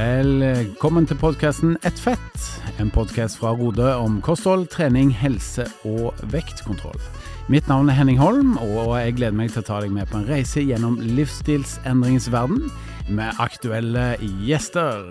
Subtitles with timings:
[0.00, 2.44] Velkommen til podkasten Ett fett,
[2.80, 6.96] en podkast fra Rode om kosthold, trening, helse og vektkontroll.
[7.52, 10.22] Mitt navn er Henning Holm, og jeg gleder meg til å ta deg med på
[10.22, 12.70] en reise gjennom livsstilsendringens verden
[13.12, 14.14] med aktuelle
[14.46, 15.10] gjester.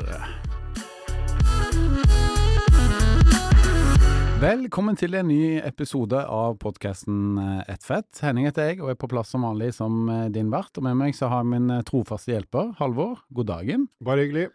[4.41, 7.35] Velkommen til en ny episode av podkasten
[7.69, 8.23] Ett fett.
[8.23, 10.71] Henning heter jeg, og er på plass som vanlig som eh, din vert.
[10.79, 13.19] Og med meg så har jeg min eh, trofaste hjelper, Halvor.
[13.35, 13.85] God dagen.
[14.01, 14.47] Bare hyggelig.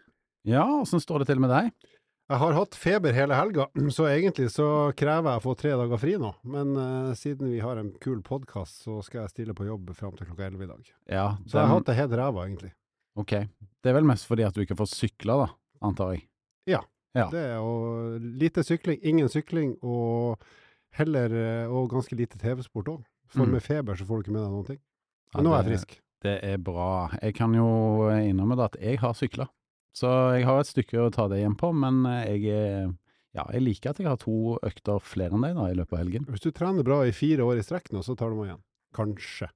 [0.45, 1.71] Ja, åssen står det til med deg?
[2.25, 6.01] Jeg har hatt feber hele helga, så egentlig så krever jeg å få tre dager
[6.01, 6.31] fri nå.
[6.49, 10.15] Men uh, siden vi har en kul podkast, så skal jeg stille på jobb fram
[10.17, 10.89] til klokka elleve i dag.
[11.09, 12.71] Ja, Så jeg har hatt det helt ræva, egentlig.
[13.15, 13.35] Ok.
[13.81, 15.49] Det er vel mest fordi at du ikke får sykla, da,
[15.85, 16.25] antar jeg.
[16.69, 16.81] Ja.
[17.15, 17.29] Ja.
[17.31, 20.41] Det er jo lite sykling, ingen sykling, og
[20.97, 23.05] heller eh, og ganske lite TV-sport òg.
[23.31, 23.53] For Mm.
[23.55, 24.81] med feber så får du ikke med deg noen ting.
[25.33, 25.95] Ja, nå er jeg frisk.
[26.25, 26.89] Det er bra.
[27.21, 27.65] Jeg kan jo
[28.19, 29.47] innrømme at jeg har sykla.
[29.95, 32.93] Så jeg har et stykke å ta det igjen på, men jeg er
[33.35, 36.01] ja, jeg liker at jeg har to økter flere enn deg da, i løpet av
[36.05, 36.27] helgen.
[36.31, 38.61] Hvis du trener bra i fire år i strekk nå, så tar du meg igjen.
[38.95, 39.49] Kanskje.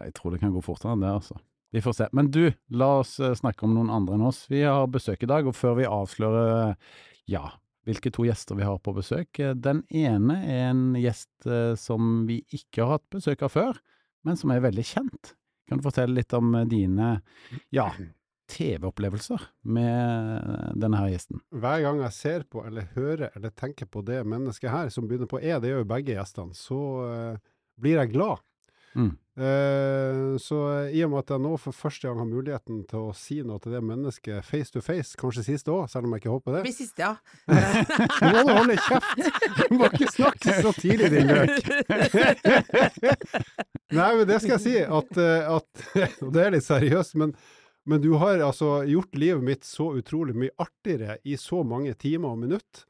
[0.00, 1.36] Jeg tror det kan gå fortere enn det, altså.
[1.72, 2.08] Vi får se.
[2.16, 4.46] Men du, la oss eh, snakke om noen andre enn oss.
[4.52, 6.72] Vi har besøk i dag, og før vi avslører
[7.32, 7.44] ja,
[7.88, 12.24] hvilke to gjester vi har på besøk eh, Den ene er en gjest eh, som
[12.28, 13.78] vi ikke har hatt besøk av før,
[14.24, 15.34] men som er veldig kjent.
[15.68, 17.14] Kan du fortelle litt om eh, dine
[17.74, 17.90] ja,
[18.52, 21.40] TV-opplevelser med denne her gjesten?
[21.50, 25.30] Hver gang jeg ser på eller hører eller tenker på det mennesket her, som begynner
[25.30, 28.44] på E, det gjør jo begge gjestene, så uh, blir jeg glad.
[28.92, 29.14] Mm.
[29.40, 30.56] Uh, så
[30.92, 33.56] i og med at jeg nå for første gang har muligheten til å si noe
[33.64, 36.60] til det mennesket face to face, kanskje siste òg, selv om jeg ikke håper det
[36.66, 37.14] Blir siste, ja.
[38.20, 39.08] Nå må du holde kjeft!
[39.56, 41.72] Du må ikke snakke så tidlig, din løk!
[43.96, 45.82] Nei, men det skal jeg si, at, eh, at
[46.24, 47.34] Og det er litt seriøst, men,
[47.84, 52.34] men du har altså gjort livet mitt så utrolig mye artigere i så mange timer
[52.34, 52.84] og minutt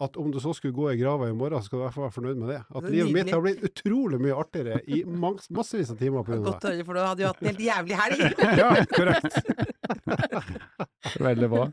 [0.00, 1.94] at om du så skulle gå i grava i morgen, så skal du i hvert
[1.94, 2.58] fall være fornøyd med det.
[2.68, 6.24] At Det er livet mitt har blitt utrolig mye artigere i maks, massevis av timer
[6.26, 6.68] Godt det.
[6.68, 8.20] å høre, for du hadde jo hatt en helt jævlig helg.
[8.60, 9.34] Ja, korrekt.
[11.22, 11.64] Veldig bra.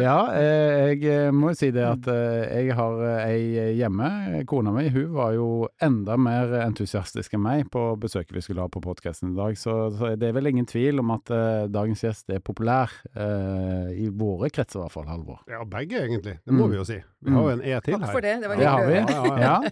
[0.00, 4.08] Ja, eh, jeg eh, må jo si det at eh, jeg har ei hjemme.
[4.48, 5.46] Kona mi hun var jo
[5.84, 9.76] enda mer entusiastisk enn meg på besøket vi skulle ha på podkasten i dag, så,
[10.16, 11.30] det er vel ingen tvil om at
[11.70, 12.90] dagens gjest er populær.
[13.14, 15.42] eh, I våre kretser i hvert fall, Halvor.
[15.50, 16.38] Ja, begge egentlig.
[16.44, 16.70] Det må Mm.
[16.70, 16.98] vi jo si.
[17.20, 18.00] Vi har jo en E til her.
[18.04, 18.34] Takk for det.
[18.42, 18.94] Det var Det har vi.
[18.94, 19.14] hyggelig.
[19.14, 19.60] Ja, ja, ja.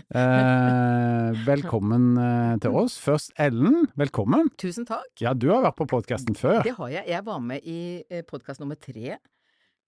[0.00, 0.10] Ja.
[0.16, 2.94] Eh, velkommen eh, til oss.
[3.02, 4.48] Først Ellen, velkommen.
[4.56, 5.04] Tusen takk.
[5.20, 6.62] Ja, du har vært på podkasten før.
[6.64, 7.04] Det har jeg.
[7.10, 7.80] Jeg var med i
[8.30, 9.18] podkast nummer tre.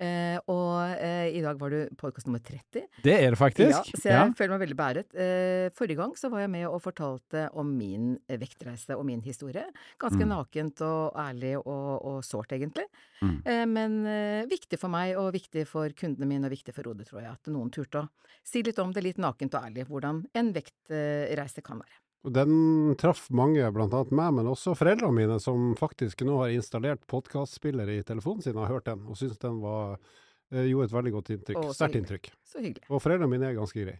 [0.02, 2.88] Eh, og eh, i dag var du podkast nummer 30.
[3.04, 3.70] Det er det faktisk.
[3.70, 4.24] Ja, så jeg Ja.
[4.34, 5.14] føler meg veldig beæret.
[5.14, 9.62] Eh, forrige gang så var jeg med og fortalte om min vektreise og min historie.
[10.02, 10.32] Ganske Mm.
[10.34, 12.86] nakent og ærlig og, og sårt, egentlig.
[13.22, 13.36] Mm.
[13.46, 17.04] Eh, men eh, viktig for meg og viktig for kundene mine og viktig for Rode,
[17.06, 18.08] tror jeg, at noen turte å
[18.42, 22.01] si litt om det litt nakent og ærlig, hvordan en vektreise kan være.
[22.22, 27.88] Den traff mange, annet meg, men også foreldrene mine, som faktisk nå har installert podkastspiller
[27.90, 29.98] i telefonen sin, har hørt den, og syns den var,
[30.52, 31.66] eh, gjorde et veldig godt inntrykk.
[31.74, 32.30] Sterkt inntrykk.
[32.46, 32.86] Så hyggelig.
[32.90, 33.98] Og foreldrene mine er ganske greie.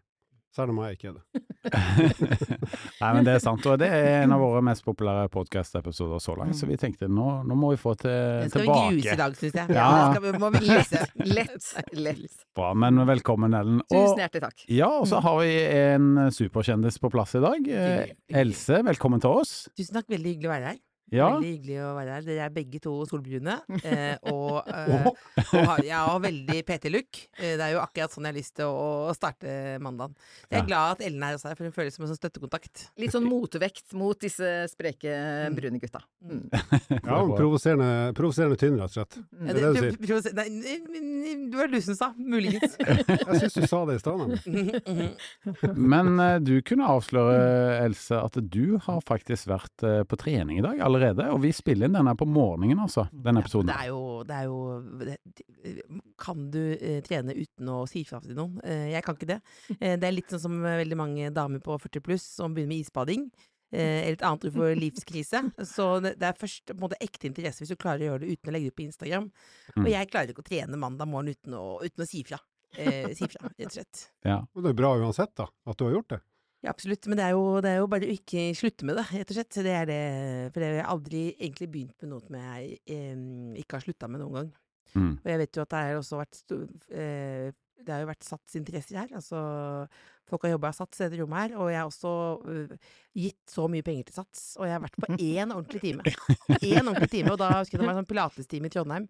[0.53, 1.43] Selv om jeg ikke er det.
[3.01, 6.35] Nei, men det er sant, og det er en av våre mest populære podkast-episoder så
[6.37, 9.19] langt, så vi tenkte nå, nå må vi få til Den skal vi gruse i
[9.23, 9.73] dag, syns jeg.
[9.79, 9.87] Ja.
[9.97, 11.03] Den skal, vi- må vi gruse.
[11.33, 11.71] Lett.
[11.97, 12.37] Lett.
[12.59, 13.81] Bra, men velkommen, Ellen.
[13.89, 14.67] Tusen hjertelig takk.
[14.69, 17.73] ja, og så har vi en superkjendis på plass i dag.
[17.73, 18.13] Eh,
[18.45, 19.57] Else, velkommen til oss.
[19.73, 20.81] Tusen takk, veldig hyggelig å være her.
[21.13, 22.23] Ja, Veldig hyggelig å være her.
[22.27, 23.59] Dere er begge to solbrune.
[23.85, 25.07] Eh, og, eh,
[25.43, 27.21] og har, jeg har veldig PT-look.
[27.37, 30.17] Eh, det er jo akkurat sånn jeg har lyst til å, å starte mandagen.
[30.49, 30.69] Jeg er Ja.
[30.71, 32.87] glad at Ellen er hos her, for hun føles som en sånn støttekontakt.
[33.03, 35.13] Litt sånn motvekt mot disse spreke,
[35.57, 36.01] brune gutta.
[36.25, 36.47] Mm.
[37.03, 39.17] Ja, provoserende, provoserende tynn, rett og slett.
[39.33, 40.39] Det er det du sier.
[40.39, 42.09] nei, du var du som sa.
[42.17, 42.77] Muligens.
[42.81, 44.23] Jeg syns du sa det i stad.
[44.23, 44.83] nemlig.
[44.87, 45.77] Mhm.
[45.93, 47.37] men eh, du kunne avsløre,
[47.83, 51.89] Else, at du har faktisk vært eh, på trening i dag allerede, og vi spiller
[51.89, 53.71] inn denne på morgenen, altså, Den episoden.
[53.71, 54.59] Det er jo, det er jo
[55.03, 55.17] det,
[56.21, 58.59] Kan du eh, trene uten å si fra til noen?
[58.65, 59.41] Eh, jeg kan ikke det.
[59.79, 62.85] Eh, det er litt sånn som veldig mange damer på 40 pluss som begynner med
[62.85, 63.27] isbading.
[63.73, 65.43] Eh, eller et annet ord for livskrise.
[65.65, 68.25] Så det, det er først på en måte ekte interesse hvis du klarer å gjøre
[68.25, 69.29] det uten å legge det ut på Instagram.
[69.77, 69.85] Mm.
[69.85, 72.41] Og jeg klarer ikke å trene mandag morgen uten å, uten å si fra.
[72.77, 74.05] Eh, si fra, rett og slett.
[74.29, 74.43] Ja.
[74.53, 76.21] Og det er bra uansett, da, at du har gjort det.
[76.63, 77.09] Ja, absolutt.
[77.11, 79.39] Men det er, jo, det er jo bare å ikke slutte med det, rett og
[79.39, 79.57] slett.
[79.67, 80.03] Det er det,
[80.55, 83.25] for jeg har aldri egentlig begynt med noe som jeg eh,
[83.63, 84.53] ikke har slutta med noen gang.
[84.93, 85.13] Mm.
[85.17, 87.49] Og jeg vet jo at det har også vært eh,
[87.83, 89.15] det har jo vært satsinteresser her.
[89.19, 89.43] Altså,
[90.31, 92.13] folk har jobba i Sats i dette rommet her, og jeg har også
[92.47, 94.43] uh, gitt så mye penger til Sats.
[94.61, 96.07] Og jeg har vært på én ordentlig time.
[96.63, 99.09] Én ordentlig time, og da husker jeg det var en sånn pilatestime i Trondheim.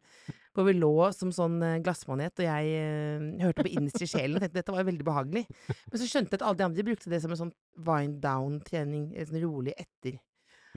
[0.52, 4.36] Hvor vi lå som sånn eh, glassmanet, og jeg uh, hørte på innerst i sjelen
[4.36, 5.46] og tenkte dette var veldig behagelig.
[5.70, 7.54] Men så skjønte jeg at alle de andre brukte det som en sånn
[7.88, 10.18] wind down-trening, en sånn rolig etter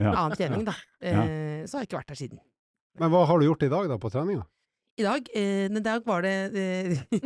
[0.00, 0.12] Ja.
[0.12, 0.76] annen trening, da.
[1.06, 2.40] Eh, Så har jeg ikke vært her siden.
[3.00, 4.44] Men hva har du gjort i dag da på treninga?
[4.96, 7.20] I dag, eh, i dag var det eh,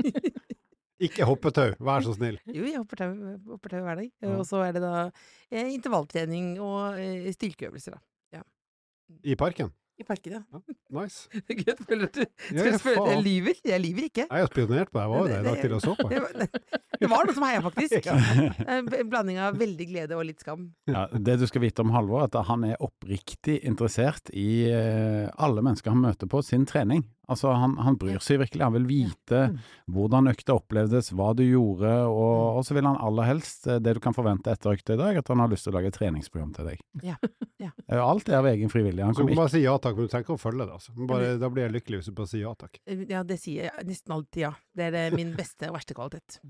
[1.00, 2.37] Ikke hoppetau, vær så snill.
[2.52, 3.17] Jo, jeg hopper tau,
[3.55, 4.11] hopper tau hver dag.
[4.20, 4.37] Ja.
[4.37, 8.05] Og så er det da eh, intervalltrening og eh, styrkeøvelser, da.
[9.26, 9.73] I parken?
[10.00, 10.61] I parken, ja.
[10.97, 11.29] Nice.
[11.61, 12.20] Gud, føler du
[12.56, 13.58] Ja, spørre jeg lyver.
[13.69, 14.25] Jeg lyver ikke.
[14.31, 16.06] Jeg har spionert på deg, jeg var jo der i dag til å så på.
[16.12, 18.08] Det var, det var noe som heia, faktisk.
[18.76, 20.70] En blanding av veldig glede og litt skam.
[20.88, 25.19] Ja, det du skal vite om Halvor, er at han er oppriktig interessert i eh,
[25.42, 27.02] alle mennesker han møter på sin trening.
[27.31, 28.62] Altså, han, han bryr seg virkelig.
[28.64, 29.40] Han vil vite
[29.90, 33.96] hvordan økta opplevdes, hva du gjorde, og, og så vil han aller helst, eh, det
[33.96, 35.98] du kan forvente etter økta i dag, at han har lyst til å lage et
[35.98, 36.87] treningsprogram til deg.
[37.06, 37.19] Ja,
[37.62, 37.70] ja.
[38.10, 39.04] Alt er av egen frivillig.
[39.06, 40.66] Han Så du kommer må bare si ja takk, men du trenger ikke å følge
[40.66, 40.81] det.
[40.81, 40.96] Altså.
[41.10, 42.82] Bare, da blir jeg lykkelig hvis du bare sier ja takk.
[43.10, 44.56] Ja, det sier jeg nesten alltid ja.
[44.76, 46.40] Det er min beste og verste kvalitet.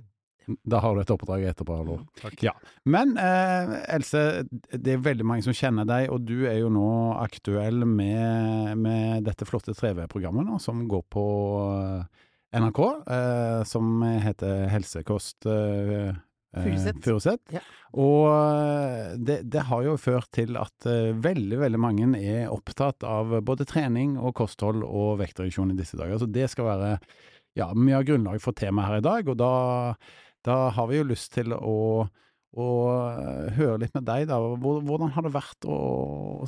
[0.47, 2.05] Da har du et oppdrag etterpå, Halvor.
[2.43, 2.55] Ja.
[2.89, 6.89] Men eh, Else, det er veldig mange som kjenner deg, og du er jo nå
[7.21, 11.27] aktuell med, med dette flotte 3V-programmet som går på
[11.77, 12.27] eh,
[12.61, 17.43] NRK, eh, som heter Helsekost eh, eh, Furuset.
[17.55, 17.63] Ja.
[18.01, 23.37] Og eh, det, det har jo ført til at veldig, veldig mange er opptatt av
[23.47, 26.19] både trening og kosthold og vektreduksjon i disse dager.
[26.19, 26.97] Så det skal være
[27.59, 29.53] ja, mye av grunnlaget for temaet her i dag, og da,
[30.47, 32.07] da har vi jo lyst til å,
[32.57, 32.67] å
[32.97, 34.39] eh, høre litt med deg, da.
[34.41, 35.79] Hvordan har det vært å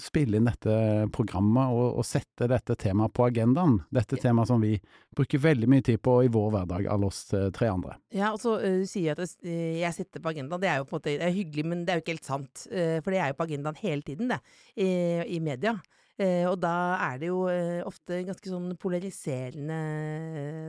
[0.03, 0.77] spille inn dette
[1.15, 3.79] programmet og, og sette dette temaet på agendaen?
[3.93, 4.75] Dette temaet som vi
[5.17, 7.99] bruker veldig mye tid på i vår hverdag, alle oss eh, tre andre.
[8.17, 9.49] Ja, og så uh, sier jeg at
[9.83, 10.63] jeg setter på agendaen.
[10.63, 12.31] Det er jo på en måte det er hyggelig, men det er jo ikke helt
[12.33, 12.69] sant.
[12.73, 14.41] Uh, for det er jo på agendaen hele tiden, det.
[14.77, 14.93] I,
[15.37, 15.77] i media.
[16.21, 16.73] Eh, og da
[17.09, 19.79] er det jo eh, ofte ganske sånn polariserende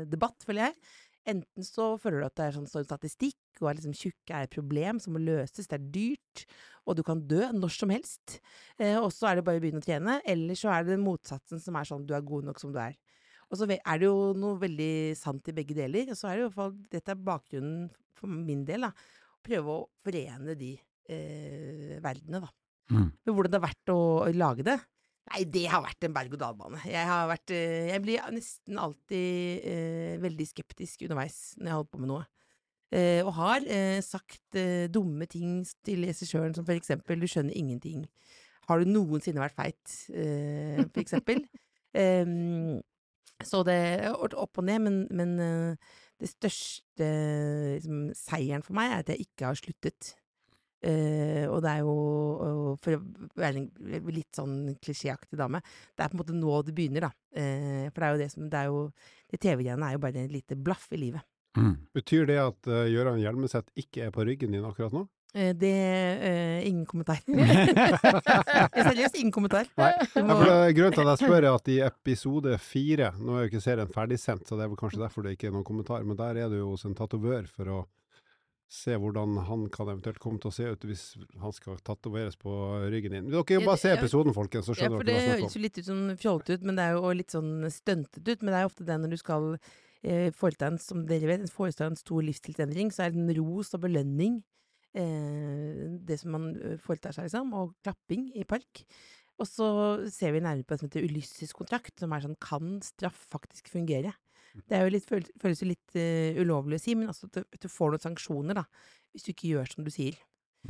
[0.09, 0.77] debatt, føler jeg.
[1.29, 4.45] Enten så føler du at det er sånn står statistikk, og at liksom tjukk er
[4.45, 6.43] et problem som må løses, det er dyrt,
[6.83, 8.39] og du kan dø når som helst.
[8.75, 10.17] Eh, og så er det bare å begynne å trene.
[10.27, 12.97] Eller så er det motsatsen som er sånn du er god nok som du er.
[13.47, 16.11] Og så er det jo noe veldig sant i begge deler.
[16.11, 17.87] Og så er det i hvert fall, dette er bakgrunnen
[18.17, 18.91] for min del, da.
[19.43, 20.73] Prøve å forene de
[21.11, 22.51] eh, verdenene, da.
[22.91, 23.07] Mm.
[23.07, 24.77] Men hvordan det har vært å, å lage det?
[25.31, 26.81] Nei, det har vært en berg-og-dal-bane.
[26.89, 27.07] Jeg
[27.55, 32.25] eh, Jeg blir nesten alltid eh, veldig skeptisk underveis når jeg holder på med noe.
[32.93, 37.55] Eh, og har eh, sagt eh, dumme ting til regissøren som for eksempel 'du skjønner
[37.55, 38.05] ingenting'.
[38.67, 39.95] Har du noensinne vært feit?
[40.13, 41.45] Eh, for eksempel.
[41.93, 42.81] Em,
[43.45, 45.35] så det har vært opp og ned, men, men
[46.17, 47.05] det største
[47.75, 50.15] liksom, seieren for meg er at jeg ikke har sluttet.
[50.83, 51.93] Eh, og det er jo,
[52.43, 53.01] uh, for å
[53.39, 55.61] være en litt sånn klisjéaktig dame,
[55.95, 57.11] det er på en måte nå det begynner, da.
[57.31, 58.81] Uh, for det er jo det som Det er jo
[59.31, 61.23] De TV-greiene er jo bare et lite blaff i livet.
[61.57, 61.75] Mm.
[61.95, 65.07] Betyr det at uh, Gøran Hjelmeset ikke er på ryggen din akkurat nå?
[65.33, 65.73] Eh, det
[66.21, 67.17] eh, Ingen kommentar.
[68.87, 69.65] Seriøst, ingen kommentar.
[69.79, 69.89] Nei.
[70.13, 73.53] Ja, det Grunnen til at jeg spør er at i episode fire, nå er jo
[73.53, 76.19] ikke serien ferdigsendt, så det er vel kanskje derfor det ikke er noen kommentar, men
[76.19, 77.79] der er du jo hos en tatovør for å
[78.73, 81.03] se hvordan han kan eventuelt komme til å se ut hvis
[81.41, 82.53] han skal tatoveres på
[82.89, 83.29] ryggen din.
[83.29, 85.43] Dere kan bare se episoden, folkens, så ja, skjønner for dere det hva jeg høres
[85.43, 88.41] snakker jo litt ut som fjollete ut, men det er jo litt sånn stuntet ut.
[88.41, 91.85] Men det er ofte det når du skal eh, foreta en, som dere vet, foreta
[91.85, 94.41] en stor livsstilsendring, så er det en ros og belønning.
[94.97, 97.53] Eh, det som man eh, foretar seg, liksom.
[97.59, 98.85] Og klapping i park.
[99.41, 99.67] Og så
[100.13, 104.13] ser vi nærmere på det som heter Ulysses-kontrakt, som er sånn kan straff faktisk fungere?
[104.53, 107.57] Det er jo litt, føles, jo litt uh, ulovlig å si, men altså at du,
[107.65, 108.67] du får noen sanksjoner, da.
[109.13, 110.19] Hvis du ikke gjør som du sier.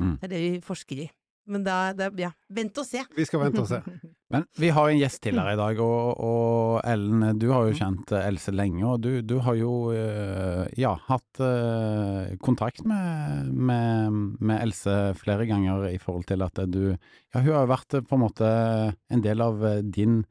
[0.00, 0.16] Mm.
[0.18, 1.10] Det er det vi forsker i.
[1.44, 3.02] Men da, da ja, vent og se.
[3.16, 3.80] Vi skal vente og se.
[4.34, 7.76] Men vi har en gjest til her i dag, og, og Ellen, du har jo
[7.76, 13.52] kjent eh, Else lenge, og du, du har jo eh, ja, hatt eh, kontakt med,
[13.52, 17.98] med, med Else flere ganger i forhold til at du Ja, hun har jo vært
[18.08, 18.50] på en måte
[19.12, 20.22] en del av din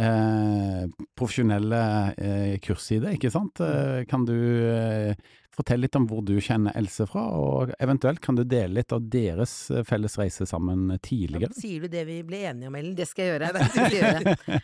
[0.00, 1.84] eh, profesjonelle
[2.16, 3.60] eh, kursside, ikke sant?
[3.60, 5.14] Eh, kan du eh,
[5.52, 9.04] fortelle litt om hvor du kjenner Else fra, og eventuelt kan du dele litt av
[9.12, 9.54] deres
[9.88, 11.52] felles reise sammen tidligere?
[11.58, 12.96] Sier du det vi ble enige om, Ellen?
[12.96, 13.52] Det skal jeg gjøre.
[13.58, 14.60] Det skal jeg gjøre.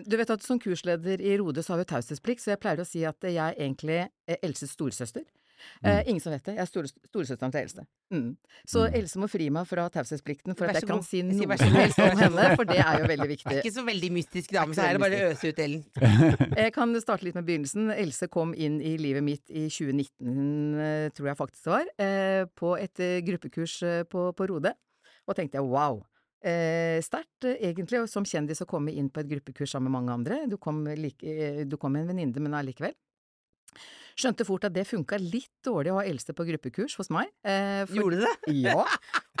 [0.10, 2.86] Du vet at som kursleder i Rode så har vi taushetsplikt, så jeg pleier å
[2.86, 5.26] si at jeg er egentlig er Elses storesøster.
[5.84, 6.54] Eh, ingen som vet det.
[6.56, 7.84] Jeg er store, storesøsteren til Else.
[8.12, 8.36] Mm.
[8.66, 8.94] Så Mm.
[9.00, 12.18] Else må fri meg fra taushetsplikten for at jeg kan si noe som helst om
[12.18, 13.56] henne, for det er jo veldig viktig.
[13.60, 15.84] Ikke så veldig mystisk dame, så her er det bare å øse ut Ellen.
[16.56, 17.90] Jeg kan starte litt med begynnelsen.
[17.94, 22.44] Else kom inn i livet mitt i 2019, eh, tror jeg faktisk det var, eh,
[22.56, 24.74] på et eh, gruppekurs eh, på, på Rode.
[25.28, 26.00] Og tenkte jeg wow.
[26.40, 29.98] Eh, Sterkt eh, egentlig, og som kjendis å komme inn på et gruppekurs sammen med
[29.98, 30.38] mange andre.
[30.48, 32.96] Du kom, like, eh, du kom med en venninne, men allikevel.
[34.20, 37.30] Skjønte fort at det funka litt dårlig å ha Else på gruppekurs hos meg.
[37.46, 38.32] Eh, for- Gjorde det?
[38.52, 38.82] Ja.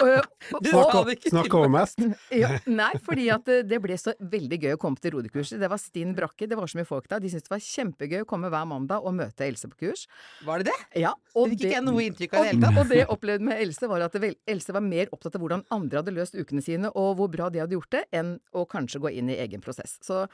[0.00, 1.68] Du det ikke.
[1.74, 2.00] Mest.
[2.32, 5.60] ja, nei, fordi at det, det ble så veldig gøy å komme til rodekurset.
[5.60, 7.20] Det var stinn brakke, det var så mye folk der.
[7.20, 10.06] De syntes det var kjempegøy å komme hver mandag og møte Else på kurs.
[10.46, 10.78] Var det det?
[11.02, 12.80] Ja, Det og fikk ikke jeg noe inntrykk av i det hele tatt.
[12.80, 15.66] og det jeg opplevde med Else, var at vel, Else var mer opptatt av hvordan
[15.76, 19.02] andre hadde løst ukene sine, og hvor bra de hadde gjort det, enn å kanskje
[19.04, 19.98] gå inn i egen prosess.
[20.06, 20.24] Så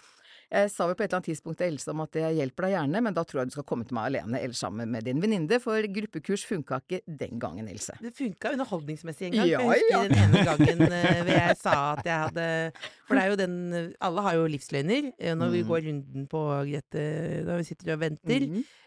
[0.53, 2.73] jeg sa vel på et eller annet tidspunkt til Else om at jeg hjelper deg
[2.77, 5.19] gjerne, men da tror jeg du skal komme til meg alene eller sammen med din
[5.21, 7.97] venninne, for gruppekurs funka ikke den gangen, Else.
[8.01, 9.49] Det funka underholdningsmessig en gang.
[9.51, 10.03] Ja, for jeg husker ja.
[10.07, 12.47] den ene gangen eh, hvor jeg sa at jeg hadde
[13.07, 13.57] For det er jo den
[14.01, 15.13] Alle har jo livsløgner.
[15.19, 15.69] eh, Når vi Mm.
[15.69, 17.05] går runden på Grete
[17.47, 18.47] Når vi sitter og venter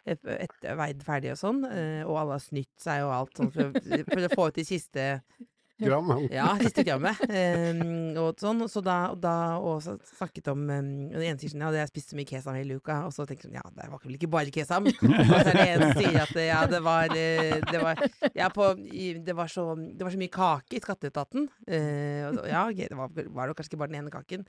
[0.10, 3.52] et- etter veid ferdig og sånn, eh, og alle har snytt seg og alt sånn
[3.54, 3.72] for,
[4.08, 5.22] for å få ut de siste
[5.80, 6.28] Grammet.
[6.40, 7.20] Ja, siste grammet.
[7.30, 11.54] Um, og sånn, så da, og da og så snakket om um, Den ene sier
[11.54, 13.02] sånn Ja, jeg spiste så mye kesam hele uka.
[13.08, 14.90] Og så tenker jeg sånn Ja, det var vel ikke bare kesam.
[14.90, 18.04] og så er det en som sier at ja, det var eh, Det var,
[18.36, 18.74] ja, på,
[19.30, 21.50] det var, så, det var så mye kake i skatteetaten.
[21.70, 24.46] Uh, og ja, okay, det var, var det kanskje ikke bare den ene kaken.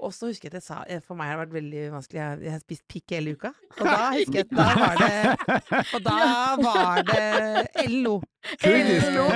[0.00, 2.20] Og så husker jeg at jeg sa eh, For meg har det vært veldig vanskelig.
[2.20, 3.52] Jeg, har spist pikk hele uka.
[3.80, 6.18] Og da husker jeg at da var det Og da
[6.64, 8.14] var det LO.
[8.62, 9.10] Kurdisk.
[9.12, 9.26] LO,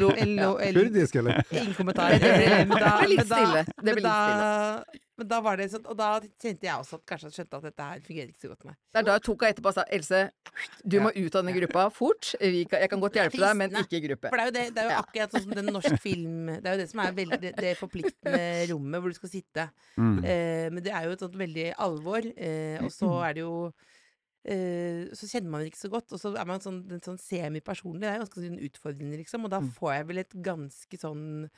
[0.00, 0.10] LO.
[0.36, 1.40] LO, Kurdisk, eller?
[1.50, 2.18] Ingen kommentar.
[2.20, 2.34] Det
[2.68, 3.64] ble litt stille.
[3.70, 6.06] Det blir litt da- Men da var det sånn, og da
[6.40, 8.70] kjente jeg også at kanskje jeg skjønte at dette her fungerer ikke så godt med
[8.72, 8.78] meg.
[8.94, 10.20] Det er da jeg tok henne etterpå og sa Else,
[10.94, 12.30] du må ut av denne gruppa fort.
[12.40, 14.32] Jeg kan godt hjelpe deg, men ikke i gruppe.
[14.32, 15.02] For det er jo, det, det er jo Ja.
[15.04, 17.76] akkurat sånn som den norske film Det er jo det som er veldig, det, det
[17.78, 19.68] forpliktende rommet hvor du skal sitte.
[20.00, 20.18] Mm.
[20.24, 23.54] Eh, men det er jo et sånt veldig alvor, eh, og så er det jo
[24.48, 28.00] eh, så kjenner man det ikke så godt, og så er man sånn, sånn semi-personlig.
[28.06, 29.44] Det er ganske sånn utfordrende, liksom.
[29.44, 29.70] Og da Mm.
[29.76, 31.50] får jeg vel et ganske sånn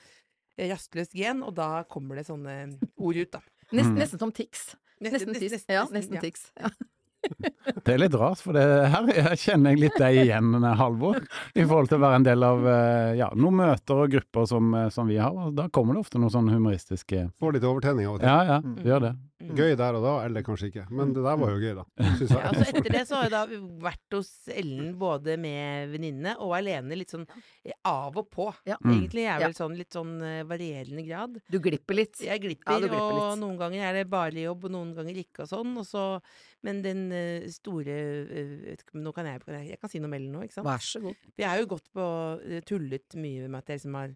[0.59, 3.41] rastløst gen, og da kommer det sånne ord ut, da.
[3.73, 3.99] Nesten, Mm.
[4.03, 4.75] nesten som Tix.
[5.01, 5.65] Nesten, nesten, Tix.
[5.69, 6.21] Ja, nesten ja.
[6.21, 6.51] Tix.
[6.61, 6.69] Ja.
[7.87, 11.21] Det er litt rart, for det, her jeg kjenner jeg litt deg igjen, Halvor.
[11.55, 14.73] I forhold til å være en del av eh, ja, noen møter og grupper som,
[14.75, 15.31] eh, som vi har.
[15.31, 18.27] og Da kommer det ofte noen sånne humoristiske Får litt overtenning av og til.
[18.29, 18.75] Ja, ja, Mm.
[18.83, 19.13] gjør det.
[19.43, 19.57] Mm.
[19.59, 20.85] Gøy der og da, eller kanskje ikke.
[20.95, 21.85] Men det der var jo gøy, da.
[22.19, 23.41] Synes Ja, altså etter det så har jeg da
[23.89, 28.47] vært hos Ellen både med venninne og alene litt sånn eh, av og på.
[28.69, 28.77] Ja.
[28.85, 28.93] Mm.
[28.95, 31.41] Egentlig er det vel sånn litt sånn eh, varierende grad.
[31.51, 32.23] Du glipper litt.
[32.23, 33.43] Jeg glipper, Ja, glipper og litt.
[33.43, 35.75] noen ganger er det bare jobb, og noen ganger ikke og sånn.
[35.83, 36.05] Og så,
[36.63, 37.99] men den eh, store
[38.33, 40.69] vet ikke, Nå kan jeg, jeg, jeg kan si noe om Ellen nå, ikke sant?
[40.71, 41.19] Vær så god.
[41.33, 42.07] For jeg har jo gått på
[42.69, 44.15] tullet mye med at jeg liksom har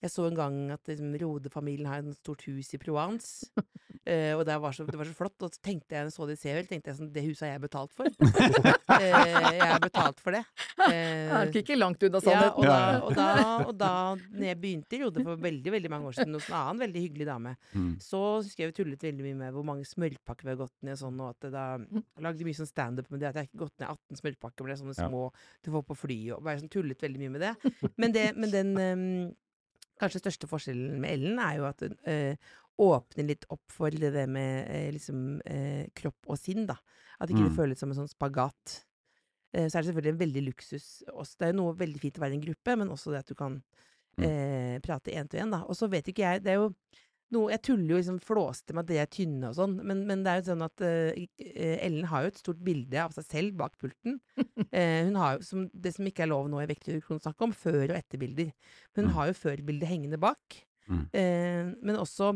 [0.00, 3.50] Jeg så en gang at liksom, Rode-familien har et stort hus i Provence.
[4.08, 5.36] eh, og det var, så, det var så flott.
[5.44, 7.64] Og så tenkte jeg, så det ser vel, tenkte jeg sånn Det huset har jeg
[7.66, 8.08] betalt for.
[8.96, 10.42] eh, jeg har betalt for det.
[10.80, 12.64] Det gikk er ikke langt unna ja, og sannheten.
[12.64, 13.02] da, Ja, ja.
[13.04, 13.26] og da,
[13.68, 13.90] og da
[14.32, 17.04] når jeg begynte i Rode for veldig veldig mange år siden hos en annen veldig
[17.06, 17.92] hyggelig dame, Mm.
[18.02, 20.96] så husker jeg vi tullet veldig mye med hvor mange smørpakker vi har gått ned
[20.96, 23.50] og sånn, og at det da jeg lagde mye sånn standup med det at jeg
[23.50, 25.06] ikke gått ned 18 smørpakker, ble sånne Ja.
[25.10, 25.22] små
[25.62, 27.52] du får på fly, og bare sånn tullet veldig mye med det.
[28.00, 29.06] Men, det, men den ehm,
[30.00, 32.36] kanskje største forskjellen med Ellen er jo at hun øh,
[32.80, 36.78] åpner litt opp for det der med øh, liksom øh, kropp og sinn, da.
[37.20, 37.58] At ikke det Mm.
[37.58, 38.78] føles som en sånn spagat.
[39.50, 41.34] Så er det selvfølgelig en veldig luksus også.
[41.36, 43.28] Det er jo noe veldig fint å være i en gruppe, men også det at
[43.32, 43.56] du kan
[44.16, 44.24] Mm.
[44.24, 45.62] eh, prate én til én, da.
[45.66, 46.74] Og så vet ikke jeg Det er jo
[47.34, 50.24] noe Jeg tuller jo liksom flåste med at de er tynne og sånn, men, men
[50.24, 53.56] det er jo sånn at eh, Ellen har jo et stort bilde av seg selv
[53.60, 54.18] bak pulten.
[54.36, 57.46] Uh, hun har jo, som, Det som ikke er lov nå i Vektreduksjon å snakke
[57.46, 58.50] om, før- og etterbilder.
[58.96, 59.14] Men hun Mm.
[59.18, 60.58] har jo førbildet hengende bak.
[60.90, 61.04] Mm.
[61.14, 62.32] Uh, men også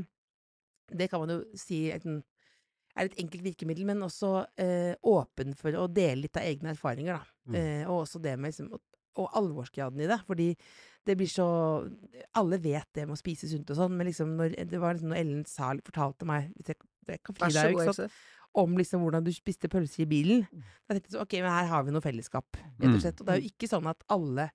[0.94, 2.06] Det kan man jo si er et,
[2.94, 4.44] er et enkelt virkemiddel, men også
[5.02, 7.24] åpen for å dele litt av egne erfaringer, da.
[7.50, 7.88] Mm.
[7.88, 8.68] Og også det med liksom
[9.16, 10.18] og alvorsgraden i det.
[10.26, 10.48] Fordi
[11.04, 11.46] det blir så
[12.40, 15.12] Alle vet det med å spise sunt og sånn, men liksom når, det var liksom
[15.12, 16.80] når Ellen sa, fortalte meg hvis jeg,
[17.11, 18.18] jeg kan fri deg, ikke sant?
[18.54, 20.44] Om liksom hvordan du spiste pølser i bilen.
[20.87, 22.94] Da tenkte jeg så, ok, men her har vi noe fellesskap, rett Mm.
[22.94, 23.20] og slett.
[23.20, 24.50] Og det er jo ikke sånn at alle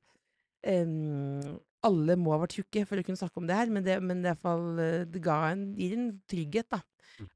[0.68, 4.00] um, alle må ha vært tjukke for å kunne snakke om det her, men det,
[4.04, 6.82] men det, er fall, eh, det ga en, gir en trygghet, da.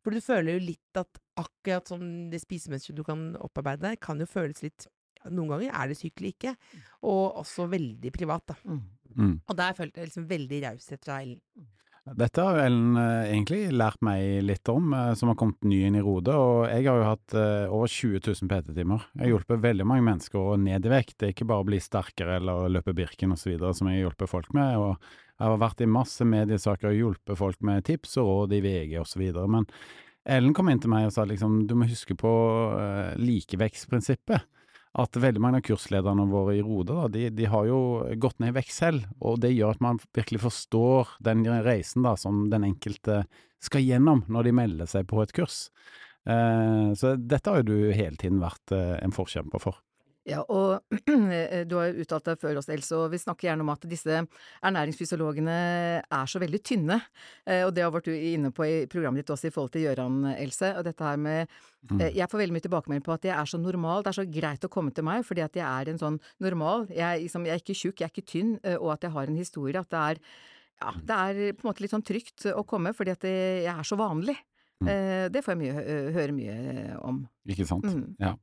[0.03, 4.27] For du føler jo litt at akkurat sånn det spisemønsteret du kan opparbeide, kan jo
[4.29, 4.87] føles litt
[5.31, 6.51] Noen ganger er det sykelig ikke,
[7.07, 8.57] og også veldig privat, da.
[8.67, 8.81] Mm.
[9.15, 9.37] Mm.
[9.47, 11.39] Og der følte jeg liksom veldig raushet fra Ellen.
[12.03, 15.95] Dette har Ellen eh, egentlig lært meg litt om, eh, som har kommet ny inn
[15.95, 16.35] i Rode.
[16.35, 19.05] Og jeg har jo hatt eh, over 20 000 PT-timer.
[19.13, 21.15] Jeg har hjulpet veldig mange mennesker å ned i vekt.
[21.15, 23.55] Det er ikke bare å bli sterkere eller løpe Birken osv.
[23.55, 24.75] som jeg har hjulpet folk med.
[24.81, 28.63] Og jeg har vært i masse mediesaker og hjulpet folk med tips og råd i
[28.67, 29.23] VG osv.
[29.55, 29.69] Men
[30.27, 32.33] Ellen kom inn til meg og sa liksom du må huske på
[33.19, 34.43] likevekstprinsippet.
[34.93, 37.79] At veldig mange av kurslederne våre i Rode, de, de har jo
[38.21, 42.13] gått ned i vekt selv, og det gjør at man virkelig forstår den reisen da,
[42.19, 43.23] som den enkelte
[43.63, 45.65] skal gjennom når de melder seg på et kurs.
[46.29, 49.81] Eh, så dette har jo du hele tiden vært eh, en forkjemper for.
[50.25, 50.83] Ja, og
[51.67, 54.21] du har jo uttalt deg før oss, Else, og vi snakker gjerne om at disse
[54.63, 55.55] ernæringsfysiologene
[56.07, 56.97] er så veldig tynne.
[57.45, 59.83] Eh, og det har vært du inne på i programmet ditt også i forhold til
[59.87, 60.71] Gøran, Else.
[60.79, 61.47] Og dette her med
[61.83, 61.99] Mm.
[61.99, 64.03] eh, Jeg får veldig mye tilbakemelding på at jeg er så normal.
[64.03, 66.87] Det er så greit å komme til meg, fordi at jeg er en sånn normal.
[66.87, 69.27] Jeg, liksom, jeg er ikke tjukk, jeg er ikke tynn, eh, og at jeg har
[69.27, 69.75] en historie.
[69.77, 70.21] At det er
[70.81, 73.83] ja, det er på en måte litt sånn trygt å komme, fordi at jeg er
[73.83, 74.37] så vanlig.
[74.81, 74.87] Mm.
[74.87, 77.27] Eh, Det får jeg mye, høre mye om.
[77.45, 77.83] Ikke sant?
[77.83, 78.15] Mm.
[78.19, 78.35] Ja.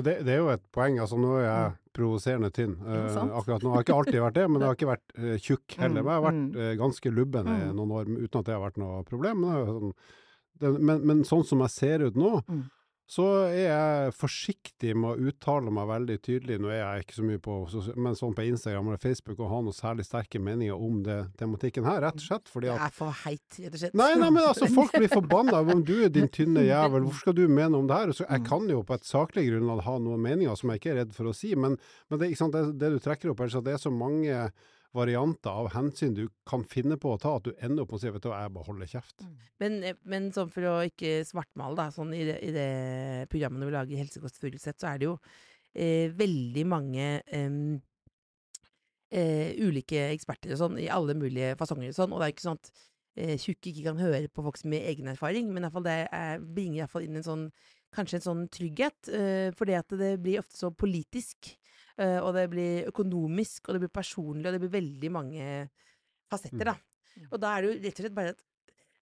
[0.00, 0.98] Det, det er jo et poeng.
[1.02, 2.76] altså Nå er jeg provoserende tynn.
[2.80, 3.72] Eh, akkurat nå.
[3.72, 6.00] Jeg har ikke alltid vært det, men jeg har ikke vært eh, tjukk heller.
[6.00, 6.60] Mm, Men jeg har vært mm.
[6.64, 7.74] eh, ganske lubben i Mm.
[7.76, 9.42] noen år uten at det har vært noe problem.
[9.44, 9.92] Men, sånn,
[10.80, 12.62] men, men sånn som jeg ser ut nå, Mm.
[13.12, 16.56] Så er jeg forsiktig med å uttale meg veldig tydelig.
[16.62, 17.56] Nå er jeg ikke så mye på
[18.00, 21.84] men sånn på Instagram eller Facebook og ha noe særlig sterke meninger om det tematikken
[21.84, 22.48] her, rett og slett.
[22.48, 23.98] fordi Det er for heit, rett og slett.
[24.00, 27.36] Nei, nei, men altså, folk blir forbanna om du er din tynne jævel, hvorfor skal
[27.36, 28.14] du mene om det her?
[28.16, 28.30] Så Mm.
[28.38, 31.12] jeg kan jo på et saklig grunnlag ha noen meninger som jeg ikke er redd
[31.16, 31.76] for å si, men,
[32.08, 34.38] men det, det, det du trekker opp er at det er så mange
[34.96, 38.02] varianter av hensyn du kan finne på å ta, at du ender opp med å
[38.02, 39.24] si vet du hva, jeg bare holder kjeft.
[39.62, 42.68] Men, eh, men sånn for å ikke svartmale, da, sånn i det, i det
[43.32, 45.16] programmet vi lager Helsekost Furuset, så er det jo
[45.72, 47.06] eh, veldig mange
[49.12, 52.48] eh, ulike eksperter og sånn, i alle mulige fasonger og sånn, og det er ikke
[52.48, 52.72] sånn at
[53.16, 56.42] eh, tjukke ikke kan høre på folk med egen erfaring, men i fall det er,
[56.42, 57.46] bringer i hvert fall inn en sånn
[57.92, 61.72] Kanskje en sånn trygghet, for fordi at det blir ofte så politisk, eh,
[62.22, 65.46] og det blir økonomisk, og det blir personlig, og det blir veldig mange
[66.32, 66.76] fasetter, da.
[67.28, 68.42] Og da er det jo rett og slett bare at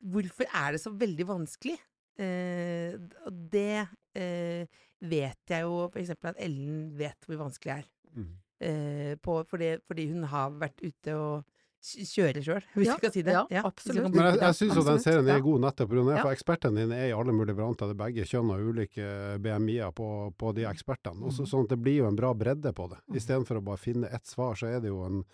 [0.00, 1.74] Hvorfor er det så veldig vanskelig?
[2.20, 2.94] Eh,
[3.28, 3.82] og det
[4.16, 7.90] eh, vet jeg jo for eksempel at Ellen vet hvor vanskelig det er.
[8.16, 8.30] Mm.
[8.60, 13.12] Eh, på, fordi, fordi hun har vært ute og kjører sjøl, hvis Ja, vi skal
[13.14, 13.32] si det.
[13.32, 14.14] ja, ja absolutt.
[14.14, 16.04] Men jeg, jeg syns jo den serien er god nettopp pga.
[16.14, 16.22] Ja.
[16.22, 17.88] for ekspertene dine er i alle mulige varianter.
[17.90, 19.06] Det er begge kjønn og ulike
[19.40, 21.24] BMI-er på, på de ekspertene.
[21.30, 23.00] Også, sånn at det blir jo en bra bredde på det.
[23.16, 25.24] Istedenfor å bare finne ett svar, så er det jo en,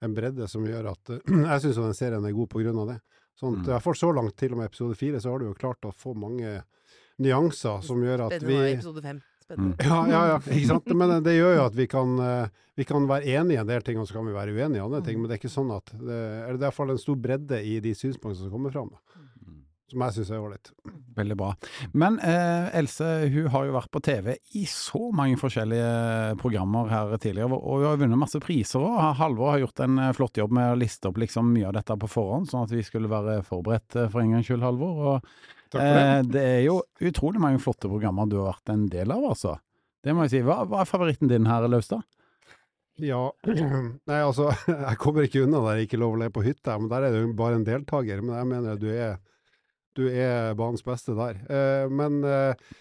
[0.00, 2.48] en bredde som gjør at Jeg syns jo den serien er god
[2.86, 3.00] av det.
[3.40, 3.68] Sånn at, Mm.
[3.68, 5.92] i hvert så langt, til og med episode fire, så har du jo klart å
[5.96, 6.62] få mange
[7.20, 9.20] nyanser som gjør at Spennende nå i episode fem.
[9.50, 9.86] Spennende.
[9.90, 10.92] ja, ja, ja, ikke sant.
[10.94, 13.82] Men det gjør jo at vi kan, eh, vi kan være enige i en del
[13.86, 15.18] ting, og så kan vi være uenige i andre ting.
[15.18, 17.80] Men det er ikke sånn at det, det er hvert fall en stor bredde i
[17.82, 18.94] de synspunktene som kommer fram.
[18.94, 19.20] Da.
[19.90, 20.68] Som jeg syns er ålreit.
[21.16, 21.48] Veldig bra.
[21.98, 24.28] Men eh, Else hun har jo vært på TV
[24.60, 29.00] i så mange forskjellige programmer her tidligere, og hun har vunnet masse priser òg.
[29.18, 31.96] Halvor har gjort en eh, flott jobb med å liste opp liksom mye av dette
[32.04, 35.02] på forhånd, sånn at vi skulle være forberedt eh, for en gangs skyld, Halvor.
[35.16, 35.32] Og,
[35.70, 36.04] Takk for det.
[36.04, 36.80] eh, det er jo
[37.10, 39.56] utrolig mange flotte programmer du har vært en del av, altså.
[40.04, 40.40] Det må jeg si.
[40.46, 42.02] Hva, hva er favoritten din her, Laustad?
[43.00, 43.30] Ja,
[44.10, 46.90] nei altså, jeg kommer ikke unna der jeg ikke lov å le på hytta, men
[46.92, 48.22] der er du bare en deltaker.
[48.24, 49.18] Men jeg mener du er,
[49.96, 51.40] du er banens beste der.
[51.48, 52.72] Eh, men eh,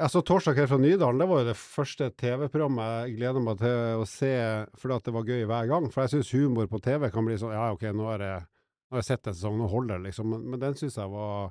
[0.00, 4.04] altså, Torsdag her fra Nydalen, det var jo det første TV-programmet jeg gleder meg til
[4.04, 4.32] å se
[4.80, 5.90] fordi at det var gøy hver gang.
[5.92, 8.96] For jeg syns humor på TV kan bli sånn ja, ok, nå har jeg, nå
[8.96, 10.30] har jeg sett en sesong, nå holder det, liksom.
[10.36, 11.50] Men, men den syns jeg var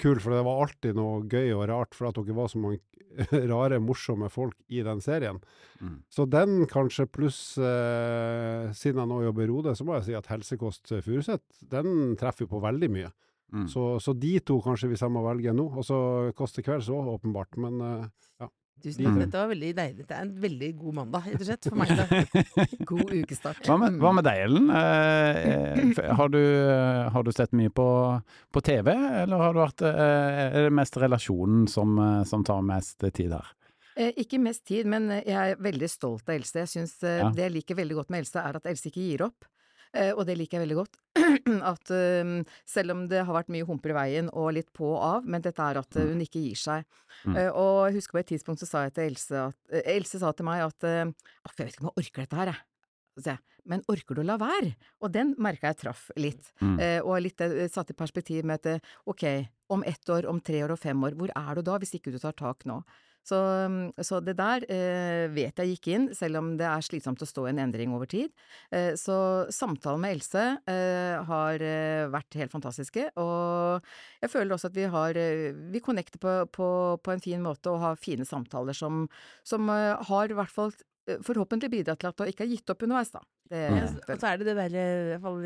[0.00, 2.80] kul, for det var alltid noe gøy og rart, for at dere var så mange
[3.52, 5.40] rare, morsomme folk i den serien.
[5.80, 5.96] Mm.
[6.12, 10.18] Så den kanskje, pluss eh, siden jeg nå jobber i Rode, så må jeg si
[10.18, 13.10] at Helsekost Furuset, den treffer jo på veldig mye.
[13.52, 13.66] Mm.
[13.70, 15.64] Så, så de to kanskje, hvis jeg må velge nå.
[15.80, 15.98] Og så
[16.36, 17.56] Kåss til kvelds òg, åpenbart.
[17.60, 18.48] Men eh,
[18.82, 19.18] Tusen takk.
[19.24, 20.06] Dette var veldig deilig.
[20.08, 21.92] Det er en veldig god mandag, rett og slett, for meg.
[21.98, 22.66] Da.
[22.90, 23.60] God ukestart.
[23.66, 24.70] Hva med, hva med deg, Ellen?
[24.78, 25.42] Eh,
[25.90, 27.88] eh, har, du, eh, har du sett mye på,
[28.54, 28.92] på TV,
[29.24, 33.34] eller har du vært, eh, er det mest relasjonen som, eh, som tar mest tid
[33.34, 33.54] her?
[33.98, 36.60] Eh, ikke mest tid, men jeg er veldig stolt av Else.
[36.62, 37.30] Jeg synes eh, Ja.
[37.34, 39.48] Det jeg liker veldig godt med Else, er at Else ikke gir opp.
[39.96, 40.98] Eh, og det liker jeg veldig godt.
[41.72, 42.32] at eh,
[42.68, 45.44] selv om det har vært mye humper i veien og litt på og av, men
[45.44, 46.88] dette er at eh, hun ikke gir seg.
[47.24, 47.36] Mm.
[47.36, 50.32] Eh, og jeg husker på et tidspunkt så sa jeg til Else at Else sa
[50.36, 52.52] til meg at Jeg vet ikke om jeg orker dette her,
[53.18, 53.38] jeg.
[53.68, 54.70] Men orker du å la være?
[55.04, 56.52] Og den merka jeg traff litt.
[56.62, 56.78] Mm.
[56.80, 59.24] Eh, og litt satt i perspektiv med at ok,
[59.74, 62.14] om ett år, om tre år og fem år, hvor er du da hvis ikke
[62.14, 62.80] du tar tak nå?
[63.26, 63.36] Så,
[63.68, 67.28] mm, så det der eh, vet jeg gikk inn, selv om det er slitsomt å
[67.28, 68.32] stå i en endring over tid.
[68.72, 69.18] Eh, så
[69.52, 73.84] samtalen med Else eh, har eh, vært helt fantastiske, og
[74.22, 76.68] jeg føler også at vi har eh, Vi connecter på, på,
[77.04, 79.06] på en fin måte og har fine samtaler som,
[79.44, 80.72] som eh, har i hvert fall
[81.24, 83.22] forhåpentlig bidratt til at hun ikke har gitt opp underveis, da.
[83.48, 83.76] Det, Mm.
[83.80, 85.38] Ja, Og så er det det derre i hvert fall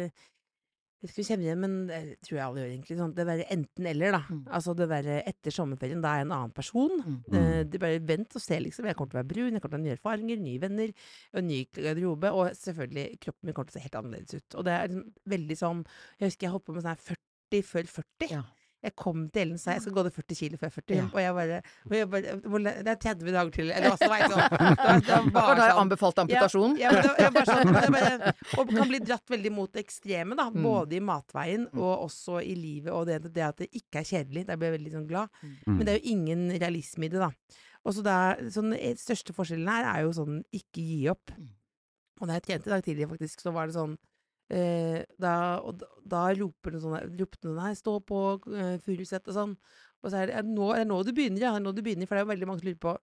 [1.02, 2.96] Jeg skulle kjenne igjen, men det tror jeg alle gjør, egentlig.
[3.00, 4.20] Sånn, det være enten-eller, da.
[4.30, 4.42] Mm.
[4.54, 6.94] Altså det være etter sommerferien, da er jeg en annen person.
[7.02, 7.16] Mm.
[7.40, 8.86] Eh, det bare Vent og se, liksom.
[8.86, 10.94] Jeg kommer til å være brun, jeg kommer til å ha nye erfaringer, nye venner,
[11.34, 12.32] og ny garderobe.
[12.38, 14.58] Og selvfølgelig, kroppen min kommer til å se helt annerledes ut.
[14.60, 15.84] Og det er liksom veldig sånn
[16.20, 18.30] Jeg husker jeg holdt på med sånn her 40 før 40.
[18.36, 18.44] Ja.
[18.82, 20.96] Jeg kom til Ellen og sa jeg skal gå ned 40 kilo før 40.
[20.96, 21.04] Ja.
[21.06, 23.70] Og jeg bare, og jeg bare hvor Det er 30 dager til.
[23.70, 25.80] Eller hva jeg, var da, da var, det sånn.
[25.84, 26.76] anbefalte amputasjon.
[26.80, 29.72] Ja, ja, men det, jeg bare sånn, det bare, og kan bli dratt veldig mot
[29.72, 30.48] det ekstreme, da.
[30.50, 30.66] Mm.
[30.66, 32.90] Både i matveien og også i livet.
[32.96, 34.46] Og det, det at det ikke er kjedelig.
[34.50, 35.42] Da blir jeg veldig sånn glad.
[35.42, 35.56] Mm.
[35.70, 37.30] Men det er jo ingen realisme i det, da.
[37.82, 38.16] Og så da,
[38.54, 41.34] sånn, eh, største forskjellen her er jo sånn ikke gi opp.
[41.38, 41.50] Mm.
[42.22, 43.96] Og da jeg trente i dag tidlig, faktisk, så var det sånn
[44.52, 45.34] eh, da,
[45.64, 49.56] og da, da roper noen sånn, ropte noen her 'stå på uh, Furuset' og sånn.
[50.02, 51.52] Og så er det, er det nå, er det nå du begynner, ja.
[51.54, 52.08] Er det nå du begynner?
[52.10, 52.96] For det er jo veldig mange som lurer på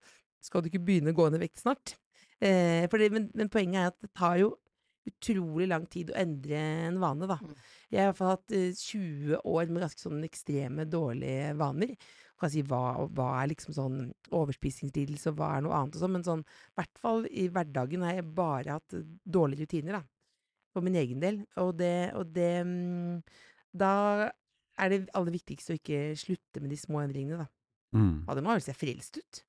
[0.43, 1.95] skal du ikke begynne å gå ned i vekt snart.
[2.39, 4.53] Eh, det, men, men poenget er at det tar jo
[5.09, 7.39] utrolig lang tid å endre en vane, da.
[7.41, 7.55] Mm.
[7.89, 11.95] Jeg har i hvert fall hatt eh, 20 år med ganske sånn ekstreme dårlige vaner.
[12.39, 12.83] Kan si hva,
[13.15, 13.97] hva er liksom sånn
[14.35, 16.15] overspisingslidelse, og hva er noe annet og sånn.
[16.15, 19.07] Men sånn, i hvert fall i hverdagen har jeg bare hatt eh,
[19.39, 20.18] dårlige rutiner, da.
[20.75, 21.41] For min egen del.
[21.62, 23.21] Og det, og det mm,
[23.79, 23.91] Da
[24.79, 27.49] er det aller viktigste å ikke slutte med de små endringene, da.
[27.89, 28.21] Mm.
[28.38, 29.39] det må jo se frelst ut.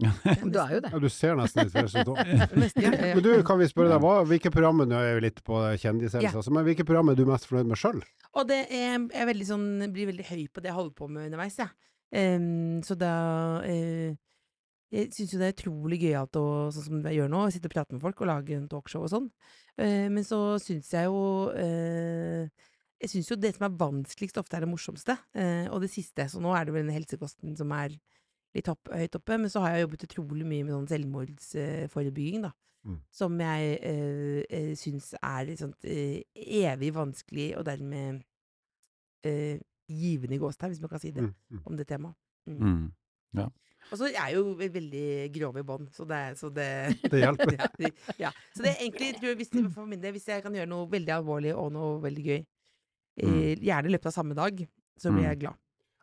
[0.00, 0.90] Du er jo det.
[0.94, 2.20] Ja, du ser nesten litt frelst ut òg.
[2.56, 6.24] Men du, kan vi spørre deg, hva, hvilke programmer, nå er vi litt på kjendishelse,
[6.24, 6.42] Ja.
[6.54, 8.00] men hvilke programmer er du mest fornøyd med sjøl?
[8.38, 11.10] Og det er, jeg er veldig sånn, blir veldig høy på det jeg holder på
[11.10, 11.70] med underveis, jeg.
[12.16, 13.12] Em, så da
[13.68, 14.16] eh,
[14.90, 17.74] Jeg syns jo det er utrolig gøyalt å, sånn som jeg gjør nå, sitte og
[17.76, 19.28] prate med folk og lage en talkshow og sånn.
[19.78, 21.20] Eh, men så syns jeg jo
[21.54, 22.48] eh,
[23.00, 25.14] Jeg syns jo det som er vanskeligst, ofte er det morsomste.
[25.32, 26.26] Eh, og det siste.
[26.28, 27.94] Så nå er det vel den helsekosten som er
[28.56, 29.38] litt opp, høyt oppe.
[29.38, 32.52] Men så har jeg jobbet utrolig mye med sånn selvmordsforebygging, da.
[32.84, 32.98] Mm.
[33.12, 36.22] Som jeg eh, eh, syns er litt sånn eh,
[36.60, 38.22] evig vanskelig, og dermed
[39.28, 41.62] eh, givende gåstegn, hvis man kan si det, Mm, mm.
[41.66, 42.16] om det temaet.
[42.48, 42.90] Mm.
[43.90, 46.68] Og så er jeg jo veldig grov i bånd, så det, så det
[47.12, 47.56] Det hjelper.
[47.80, 47.90] ja,
[48.26, 48.30] ja.
[48.54, 50.86] Så det er egentlig, tror jeg, hvis, for min del, hvis jeg kan gjøre noe
[50.92, 52.44] veldig alvorlig og noe veldig gøy,
[53.24, 54.62] eh, gjerne i løpet av samme dag,
[55.00, 55.28] så blir Mm.
[55.30, 55.58] jeg glad.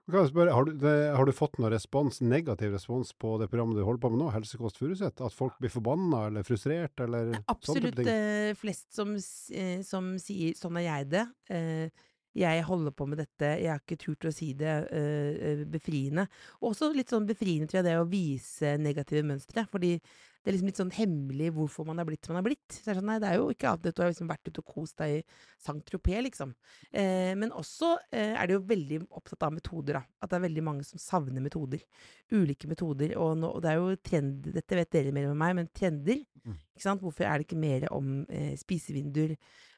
[0.08, 3.50] Kan jeg spørre, har, du, det, har du fått noen respons, negativ respons på det
[3.52, 5.20] programmet du holder på med nå, Helsekost Furuset?
[5.20, 7.50] At folk blir forbanna eller frustrert, eller sånne ting?
[7.52, 9.12] Absolutt eh, flest som,
[9.52, 11.28] eh, som sier 'sånn er jeg det'.
[11.52, 11.90] Eh,
[12.38, 15.88] jeg holder på med dette, jeg har ikke turt å si det eh, befriende.
[15.98, 16.28] befriende.
[16.68, 19.66] Også litt sånn befriende, tror jeg, det å vise negative mønstre.
[19.72, 22.72] Fordi det er liksom litt sånn hemmelig hvorfor man er blitt som man er blitt.
[22.72, 24.48] Så det er sånn, nei, det er jo ikke annet enn du har liksom vært
[24.48, 25.24] ute og kost deg i
[25.66, 26.54] Saint-Tropez, liksom.
[26.92, 30.04] Eh, men også eh, er det jo veldig opptatt av metoder, da.
[30.24, 31.84] At det er veldig mange som savner metoder.
[32.32, 33.18] Ulike metoder.
[33.20, 36.24] Og, nå, og det er jo trend, dette vet dere mer om meg, men trender.
[36.46, 36.56] Mm.
[36.78, 37.04] Ikke sant?
[37.04, 39.36] Hvorfor er det ikke mer om eh, spisevinduer,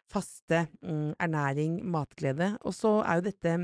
[0.10, 2.54] faste, mm, ernæring, matglede?
[2.66, 3.58] Og så er jo dette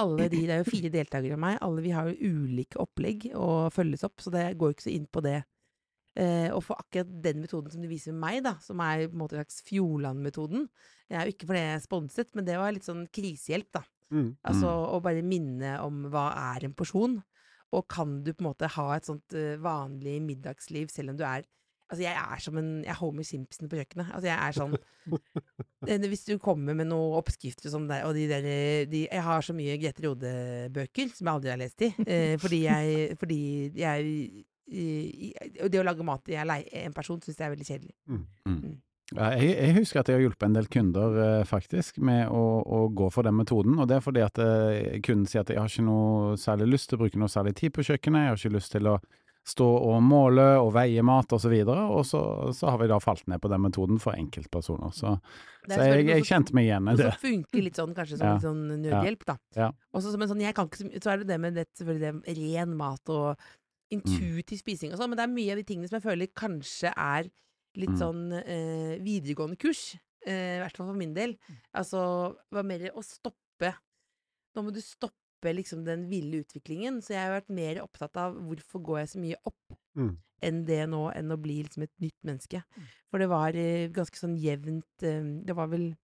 [0.00, 1.58] alle de, Det er jo fire deltakere av meg.
[1.60, 4.94] Alle vi har jo ulike opplegg og følges opp, så det går jo ikke så
[4.94, 5.42] inn på det.
[6.16, 9.22] Eh, og for akkurat den metoden som du viser meg, da, som er på en
[9.22, 10.66] måte slags Fjordland-metoden
[11.08, 13.84] Jeg er jo ikke for er sponset, men det var litt sånn krisehjelp, da.
[14.12, 14.34] Mm.
[14.44, 17.16] Altså å bare minne om hva er en porsjon,
[17.72, 21.24] og kan du på en måte ha et sånt eh, vanlig middagsliv selv om du
[21.24, 21.48] er
[21.92, 24.08] Altså, jeg er som en Jeg er Homer Simpson på kjøkkenet.
[24.16, 24.76] Altså, jeg er sånn
[25.82, 28.44] Eh, Hvis du kommer med noen oppskrifter som deg, og de der
[28.88, 32.60] de, Jeg har så mye Grete Rode-bøker som jeg aldri har lest i, eh, fordi
[32.68, 33.40] jeg Fordi
[33.76, 34.06] jeg
[34.72, 35.34] i-
[35.68, 37.94] Det å lage mat i alei- en person syns jeg er veldig kjedelig.
[39.12, 42.62] Ja, jeg, jeg husker at jeg har hjulpet en del kunder eh, faktisk med å,
[42.64, 45.58] å gå for den metoden, og det er fordi at eh, kunden sier at jeg
[45.60, 48.40] har ikke noe særlig lyst til å bruke noe særlig tid på kjøkkenet, jeg har
[48.40, 48.94] ikke lyst til å
[49.44, 52.20] stå og måle og veie mat og så videre, og så,
[52.54, 55.16] så har vi da falt ned på den metoden for enkeltpersoner, så,
[55.66, 58.36] så jeg, jeg kjente meg igjen i det som funker litt sånn, kanskje som Ja.
[58.36, 59.36] litt sånn nødhjelp, da.
[59.58, 59.72] Ja.
[59.92, 62.36] Og så, men sånn, jeg kan ikke, så er det det med det, selvfølgelig det
[62.38, 63.42] ren mat og
[63.92, 66.92] intuitiv spising og sånn, men det er mye av de tingene som jeg føler kanskje
[66.94, 67.26] er
[67.82, 67.98] litt Mm.
[67.98, 69.96] sånn eh, videregående kurs.
[70.24, 71.34] eh, I hvert fall for min del.
[71.74, 73.74] Altså, var mer å stoppe
[74.54, 75.16] Nå må du stoppe
[75.50, 77.00] liksom den ville utviklingen.
[77.02, 80.16] Så jeg har vært mer opptatt av hvorfor går jeg så mye opp Mm.
[80.42, 82.62] enn det nå, enn å bli liksom et nytt menneske.
[83.10, 85.94] For det var eh, ganske sånn jevnt eh, Det var vel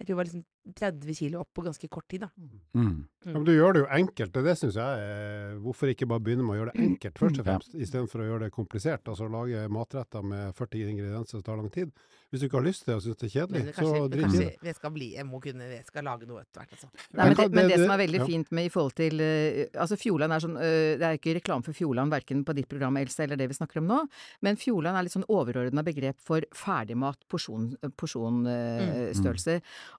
[0.00, 2.28] Jeg tror det var liksom 30 kilo opp på ganske kort tid, da.
[2.74, 3.06] Mm.
[3.24, 6.20] Ja, men du gjør det jo enkelt, og det syns jeg er Hvorfor ikke bare
[6.20, 7.80] begynne med å gjøre det enkelt, først og fremst, Ja.
[7.82, 9.04] istedenfor å gjøre det komplisert?
[9.08, 11.90] Altså lage matretter med 40 ingredienser som tar lang tid.
[12.28, 14.00] Hvis du ikke har lyst til det og syns det er kjedelig, det så kanskje,
[14.00, 14.68] det drit i det.
[14.68, 16.88] jeg skal bli Jeg må kunne Jeg skal lage noe etter hvert, altså.
[17.16, 18.26] Nei, men, det, men det, som er veldig ja.
[18.28, 21.64] fint med i forhold til eh, Altså Fjordland er sånn eh, Det er ikke reklame
[21.64, 23.98] for Fjordland verken på ditt program, Else, eller det vi snakker om nå,
[24.44, 29.48] men Fjordland er litt sånn overordna begrep for ferdigmat, porsjon, mm.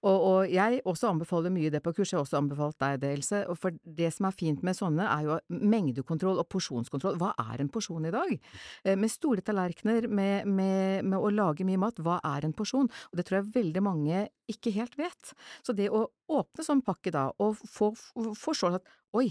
[0.04, 3.12] Og, og jeg også anbefaler mye det på kurs, jeg har også anbefalt deg det,
[3.18, 3.42] Else.
[3.52, 7.18] Og for det som er fint med sånne, er jo mengdekontroll og porsjonskontroll.
[7.22, 8.36] Hva er en porsjon i dag?
[8.84, 12.90] Eh, Med store tallerkener, med, med, med å lage mye mat, hva er en porsjon?
[12.90, 15.34] Og det tror jeg veldig mange ikke helt vet.
[15.66, 17.92] Så det å åpne sånn pakke da, og få
[18.38, 19.30] forstå at oi,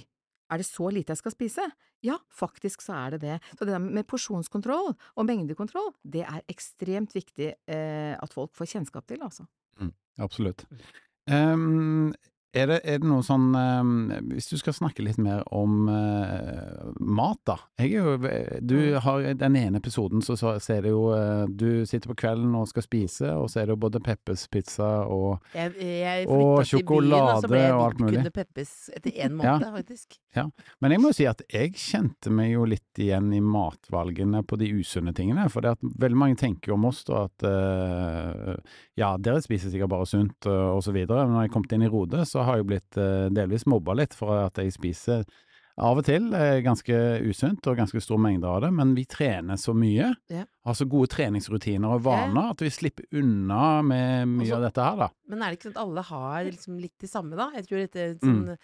[0.48, 1.68] er det så lite jeg skal spise?
[2.06, 3.36] Ja, faktisk så er det det.
[3.58, 8.70] Så det der med porsjonskontroll og mengdekontroll, det er ekstremt viktig eh, at folk får
[8.76, 9.48] kjennskap til, altså.
[10.18, 10.64] Absolutt.
[11.30, 12.12] Ehm,
[12.62, 13.92] er, det, er det noe sånn ehm,
[14.32, 17.56] Hvis du skal snakke litt mer om eh, mat, da.
[17.80, 18.16] Jeg er jo,
[18.62, 18.98] du Mm.
[19.04, 22.54] har den ene episoden så, så, så er det jo eh, Du sitter på kvelden
[22.58, 26.62] og skal spise, og så er det jo både Peppes pizza og Jeg, jeg Og
[26.62, 28.24] flytta til byen, og så ble jeg sjokolade og alt mulig.
[28.38, 30.18] Peppes etter én måned, faktisk.
[30.82, 34.58] Men jeg må jo si at jeg kjente meg jo litt igjen i matvalgene på
[34.60, 35.48] de usunne tingene.
[35.50, 38.54] For det at veldig mange tenker jo om oss da at eh,
[38.98, 41.24] ja, dere spiser sikkert bare sunt og så videre.
[41.26, 44.16] Men når jeg kom inn i Rode, så har jo blitt eh, delvis mobba litt
[44.16, 45.22] for at jeg spiser
[45.78, 46.96] av og til eh, ganske
[47.28, 50.08] usunt og ganske stor mengde av det, men vi trener så mye.
[50.32, 50.42] Ja.
[50.66, 54.88] Har så gode treningsrutiner og vaner at vi slipper unna med mye Også, av dette
[54.88, 55.08] her, da.
[55.30, 57.50] Men er det ikke sånn at alle har liksom litt det samme, da?
[57.54, 58.56] Jeg tror dette Mm.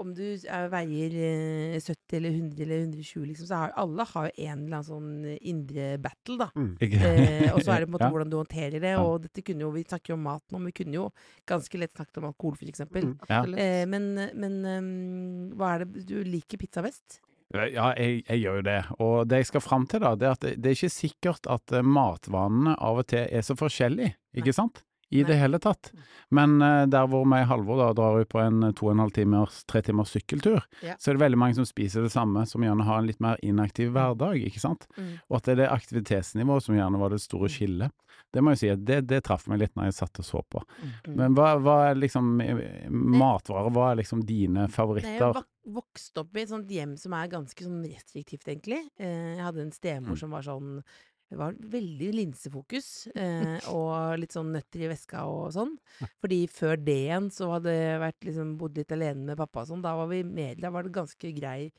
[0.00, 4.30] Om du er, veier eh, 70 eller 100 eller 120, liksom, så har alle har
[4.30, 6.48] en eller annen sånn eh, indre battle, da.
[6.56, 6.70] Mm.
[6.80, 8.12] Eh, og så er det på en måte Ja.
[8.14, 8.94] hvordan du håndterer det.
[8.98, 11.08] Og dette kunne jo, vi snakker jo om mat nå, men vi kunne jo
[11.50, 13.10] ganske lett snakket om alkohol, for eksempel.
[13.12, 13.16] Mm.
[13.28, 13.42] Ja.
[13.64, 14.08] Eh, men
[14.40, 17.20] men um, hva er det Du liker pizza best?
[17.50, 18.78] Ja, jeg, jeg gjør jo det.
[19.02, 21.48] Og det jeg skal fram til, da, det er at det, det er ikke sikkert
[21.50, 24.84] at eh, matvanene av og til er så forskjellige, ikke sant?
[25.10, 25.90] I det hele tatt.
[26.30, 29.02] Men eh, der hvor vi i Halvor da drar ut på en to og en
[29.02, 30.94] halv timers, tre timers sykkeltur, Ja.
[30.98, 33.36] så er det veldig mange som spiser det samme, som gjerne har en litt mer
[33.42, 34.86] inaktiv hverdag, ikke sant?
[34.96, 35.16] Mm.
[35.28, 37.90] Og at det er det aktivitetsnivået som gjerne var det store skillet.
[38.32, 40.42] Det må jeg si, at det, det traff meg litt når jeg satt og så
[40.46, 40.62] på.
[40.84, 41.14] Mm.
[41.18, 45.34] Men hva, hva er liksom eh, matvarer, hva er liksom dine favoritter?
[45.34, 48.84] jeg vokste opp i et sånt hjem som er ganske sånn restriktivt, egentlig.
[49.02, 50.18] Eh, jeg hadde en stemor Mm.
[50.22, 50.82] som var sånn
[51.30, 55.76] det var veldig linsefokus, eh, og litt sånn nøtter i veska og sånn.
[56.22, 59.70] Fordi før det igjen så hadde jeg vært liksom, bodd litt alene med pappa og
[59.70, 59.84] sånn.
[59.84, 61.70] Da var vi med, da var det ganske grei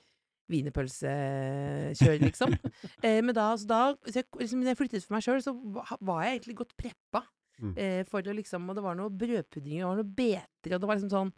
[0.52, 2.56] wienerpølsekjør, liksom.
[3.06, 5.56] eh, men da, så da så jeg, liksom, når jeg flyttet for meg sjøl, så
[6.00, 7.26] var jeg egentlig godt preppa.
[7.62, 7.74] Mm.
[7.78, 10.82] Eh, for å liksom, og det var noe brødpudding, og det var noe beter, og
[10.82, 11.30] det var liksom sånn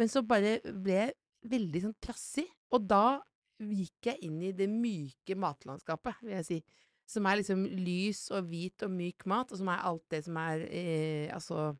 [0.00, 1.16] Men så bare ble jeg
[1.50, 3.18] veldig sånn trassig, og da
[3.56, 6.58] gikk jeg inn i det myke matlandskapet, vil jeg si.
[7.06, 10.38] Som er liksom lys og hvit og myk mat, og som er alt det som
[10.42, 11.70] er eh, altså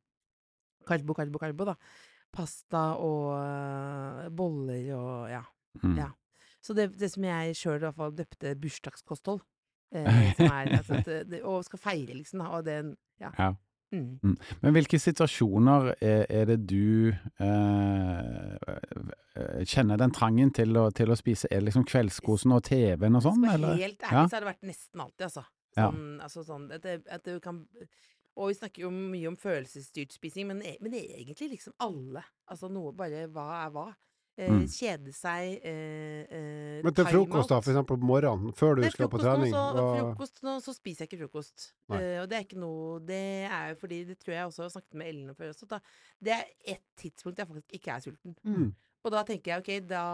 [0.87, 1.75] karbo, karbo, karbo, da.
[2.37, 5.43] Pasta og uh, boller og ja.
[5.83, 5.97] Mm.
[5.99, 6.11] ja.
[6.62, 9.41] Så det, det som jeg sjøl i hvert fall døpte bursdagskosthold,
[9.95, 13.31] eh, som er altså, det, det, Og skal feire, liksom, da, og den Ja.
[13.39, 13.53] Ja.
[13.94, 14.37] Mm.
[14.62, 18.57] Men hvilke situasjoner er, er det du eh,
[19.68, 21.49] kjenner den trangen til å, til å spise?
[21.51, 23.77] Er det liksom kveldskosen og TV-en og sånn, eller?
[23.79, 24.27] helt ærlig, Ja.
[24.27, 25.44] så har det vært nesten alltid, altså.
[25.77, 25.90] Ja.
[25.90, 27.66] Sånn, altså sånn at det, at det kan
[28.37, 32.20] Og vi snakker jo mye om følelsesstyrt spising, men, e- men det egentlig liksom alle.
[32.53, 33.87] Altså noe bare Hva er hva?
[34.38, 34.66] Eh, Mm.
[34.68, 38.90] Kjede seg eh, eh, Men til frokost, da, for eksempel på morgenen, før du Nei,
[38.92, 39.49] skal på trening?
[39.49, 39.94] nå, så, og...
[40.11, 41.70] frokost nå, så spiser jeg ikke frokost.
[41.88, 44.75] Eh, og det er ikke noe Det er jo fordi Det tror jeg også har
[44.75, 45.66] snakket med Ellen om før også.
[45.70, 45.79] Da,
[46.20, 46.44] det er
[46.75, 48.37] ett tidspunkt jeg faktisk ikke er sulten.
[48.44, 48.75] Mm.
[49.07, 50.05] Og da tenker jeg ok, da,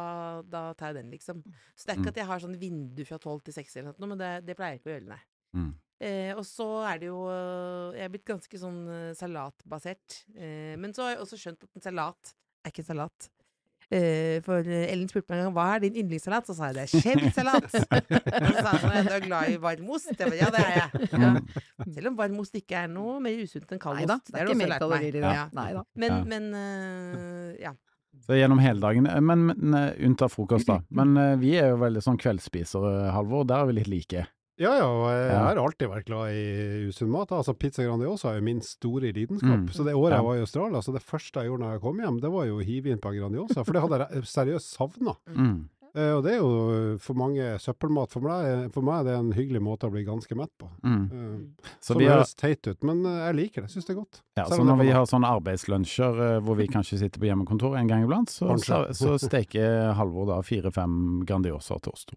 [0.54, 1.42] da tar jeg den, liksom.
[1.74, 2.02] Så det er Mm.
[2.04, 4.54] ikke at jeg har sånn vindu fra tolv til seks eller noe, men det, det
[4.56, 5.22] pleier jeg ikke å gjøre, nei.
[5.56, 5.70] Mm.
[6.02, 7.18] Eh, og så er det jo
[7.94, 10.22] Jeg er blitt ganske sånn salatbasert.
[10.36, 13.28] Eh, men så har jeg også skjønt at en salat er ikke en salat.
[13.92, 16.84] Eh, for Ellen spurte meg en gang hva er din yndlingssalat, så sa jeg det
[16.86, 17.66] er skjellsalat.
[17.68, 20.12] og så sa hun du er glad i varm ost.
[20.16, 21.08] Jeg ja, det er jeg.
[21.12, 21.32] Ja.
[21.98, 24.30] Selv om varm ost ikke er noe mer usunt enn kald ost.
[24.32, 24.84] det er det også mer lært meg.
[24.86, 25.32] kalorier i det.
[25.36, 25.46] Ja.
[25.58, 25.82] Nei da.
[26.04, 26.20] Men, Ja.
[26.32, 27.74] men uh, ja.
[28.22, 29.76] Så gjennom hele dagen, eh, men, men
[30.08, 30.78] unntatt frokost da.
[30.94, 34.24] Men uh, vi er jo veldig sånn kveldsspisere, Halvor, der er vi litt like.
[34.62, 37.34] Ja, ja, og jeg har alltid vært glad i usunn mat.
[37.34, 39.64] Altså Pizza Grandiosa er jo min store lidenskap.
[39.64, 39.68] Mm.
[39.74, 42.02] Så det året jeg var i Australia, så det første jeg gjorde når jeg kom
[42.04, 43.66] hjem, det var jo å hive inn på Grandiosa.
[43.66, 45.16] For det hadde jeg seriøst savna.
[45.34, 45.62] Mm.
[45.92, 46.52] Uh, og det er jo
[47.04, 48.12] for mange søppelmat.
[48.14, 50.70] For meg, for meg er det en hyggelig måte å bli ganske mett på.
[50.88, 51.02] Mm.
[51.12, 53.72] Uh, Så som vi har, høres teit ut, men eh, jeg liker det.
[53.74, 54.22] Syns det er godt.
[54.40, 57.92] ja, så når vi har sånne arbeidslunsjer uh, hvor vi kanskje sitter på hjemmekontor en
[57.92, 62.16] gang iblant, så, så, så steker Halvor da fire-fem Grandiosa til oss to.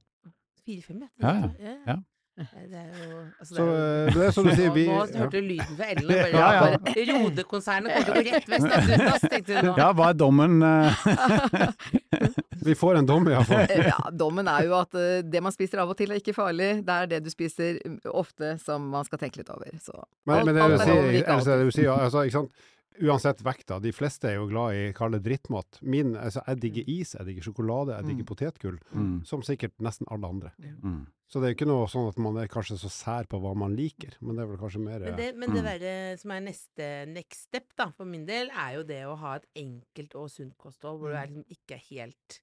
[0.63, 1.51] Fire-fem, Ja,
[1.83, 1.99] ja.
[2.35, 2.43] Ja.
[2.67, 4.95] Det er jo altså, Så det er eh, det er som du sier, vi Nå,
[5.07, 6.09] hørte du lyden fra Ellen.
[6.09, 6.77] og Bare, Ja, ja.
[6.83, 9.75] bare Rode-konsernet kom jo rett vest etter oss, tenkte du nå.
[9.79, 10.57] Ja, hva er dommen?
[10.67, 11.69] eh?
[12.65, 13.65] Vi får en dom, iallfall.
[13.69, 16.33] Eh, Ja, dommen er jo at eh, det man spiser av og til er ikke
[16.35, 16.69] farlig.
[16.85, 19.71] Det er det du spiser mm, ofte som man skal tenke litt over.
[19.83, 19.95] Så
[20.25, 22.65] Men, alt- men det du er sier, Else, det du sier altså, ikke sant?
[23.03, 25.81] Uansett vekta, de fleste er jo glad i kall det drittmat.
[25.81, 28.77] Min, altså, jeg digger is, jeg digger sjokolade, jeg digger potetgull.
[28.93, 29.25] Mm.
[29.27, 30.51] Som sikkert nesten alle andre.
[30.59, 31.05] Mm.
[31.27, 33.55] Så det er jo ikke noe sånn at man er kanskje så sær på hva
[33.57, 35.55] man liker, men det er vel kanskje mer Men det, men Mm.
[35.55, 39.17] det verre som er neste next step, da, for min del, er jo det å
[39.17, 42.39] ha et enkelt og sunt kosthold, hvor du er liksom ikke helt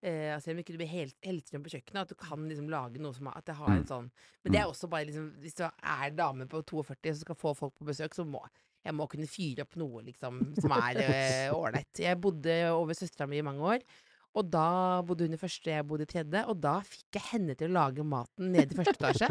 [0.00, 2.68] eh, altså, Selv om ikke du blir helt helstrøm på kjøkkenet, at du kan liksom
[2.70, 3.88] lage noe som har- at det har en Mm.
[3.88, 4.10] sånn
[4.44, 7.56] Men det er også bare liksom Hvis du er dame på 42 som skal få
[7.56, 8.44] folk på besøk, så må
[8.84, 11.00] jeg må kunne fyre opp noe liksom som er
[11.54, 11.90] ålreit.
[11.98, 13.82] Uh, jeg bodde over søstera mi i mange år.
[14.36, 16.42] Og da bodde hun i første, jeg bodde i tredje.
[16.52, 19.28] Og da fikk jeg henne til å lage maten nede i første etasje.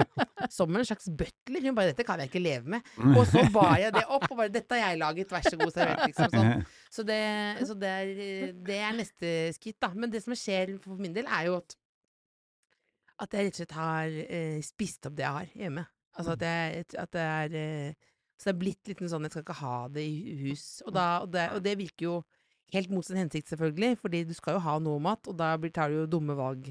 [0.52, 1.64] Som en slags butler.
[1.64, 2.92] Hun bare 'Dette kan jeg ikke leve med'.
[3.14, 5.72] Og så bar jeg det opp, og bare 'Dette har jeg laget, vær så god,
[5.76, 6.34] servert', liksom.
[6.34, 6.66] Sånn.
[6.92, 7.22] Så, det,
[7.70, 9.94] så det, er, det er neste skritt, da.
[9.96, 11.78] Men det som skjer for min del, er jo at
[13.18, 15.84] at jeg rett og slett har eh, spist opp det jeg har hjemme.
[16.18, 19.44] Altså at, jeg, at det er eh, Så det er blitt litt sånn Jeg skal
[19.46, 20.66] ikke ha det i hus.
[20.86, 22.18] Og, da, og, det, og det virker jo
[22.74, 25.90] helt mot sin hensikt, selvfølgelig, fordi du skal jo ha noe mat, og da tar
[25.90, 26.68] du jo dumme valg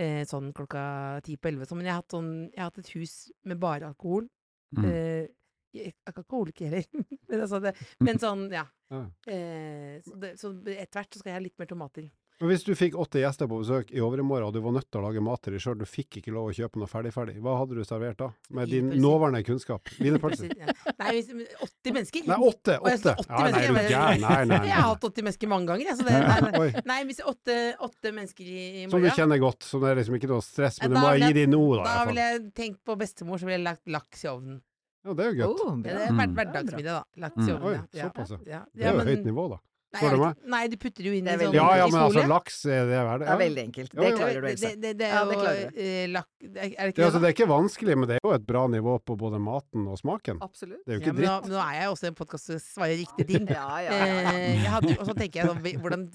[0.00, 0.82] eh, sånn klokka
[1.26, 1.68] ti på elleve.
[1.74, 3.14] Men jeg har, hatt sånn, jeg har hatt et hus
[3.48, 4.28] med bare alkohol.
[4.76, 4.84] Mm.
[4.86, 5.30] Eh,
[5.74, 6.86] jeg er ikke alkoholiker heller,
[7.30, 7.74] men, altså det,
[8.06, 8.66] men sånn, ja.
[8.90, 9.04] Ja.
[9.30, 12.08] Eh, så det, så etter hvert så skal jeg ha litt mer tomater.
[12.40, 15.02] Men hvis du fikk åtte gjester på besøk i overmorgen, og du var nødt til
[15.02, 17.58] å lage mat til deg sjøl, du fikk ikke lov å kjøpe noe ferdig-ferdig, hva
[17.60, 18.30] hadde du servert da?
[18.56, 19.90] Med din nåværende kunnskap?
[20.00, 20.48] Wienerpølser?
[20.56, 21.28] Nei, hvis,
[21.60, 22.24] 80 mennesker?
[22.30, 22.78] Nei, åtte!
[22.80, 23.14] Og åtte!
[23.28, 24.24] Ja, nei, er du gæren?
[24.24, 25.98] Nei, nei, Jeg har hatt 80 mennesker mange ganger, jeg.
[26.00, 26.82] Så det, nei, nei.
[26.94, 27.58] Nei, hvis åtte,
[27.90, 30.80] åtte mennesker i, morgen Som du kjenner godt, så det er liksom ikke noe stress,
[30.80, 31.88] men du må gi dem noe, da.
[31.92, 34.62] Da ville jeg tenkt på bestemor, så ville jeg lagt laks i ovnen.
[35.04, 35.60] Ja, det er jo godt.
[35.68, 36.34] Oh, Det er Mm.
[36.40, 37.04] hverdagsmiddag, da.
[37.20, 37.56] Laks i Mm.
[37.60, 38.40] ovnen, Oi, såpass, ja.
[38.48, 38.64] ja.
[38.74, 39.60] Det er jo høyt nivå, da.
[39.90, 40.36] Nei, Spør du meg?
[40.52, 41.46] Nei, du putter jo inn i skole.
[41.48, 43.14] sånn Ja, ja, men altså, laks, laks er det Ja.
[43.18, 43.90] Det er veldig enkelt.
[43.90, 44.68] Det klarer du, Else.
[44.68, 47.04] det, det, det er Ja, jo det eh, Er det Det, er det?
[47.08, 49.88] altså, det er ikke vanskelig, men det er jo et bra nivå på både maten
[49.90, 50.38] og smaken.
[50.46, 50.78] Absolutt.
[50.86, 51.50] Det er jo ikke ja, dritt.
[51.50, 53.50] nå er jeg også i en podkast som svarer riktig ting.
[53.50, 54.06] Ja, ja, ja.
[54.06, 54.30] ja.
[54.40, 56.06] Eh, jeg hadde, og så tenker jeg sånn hvordan,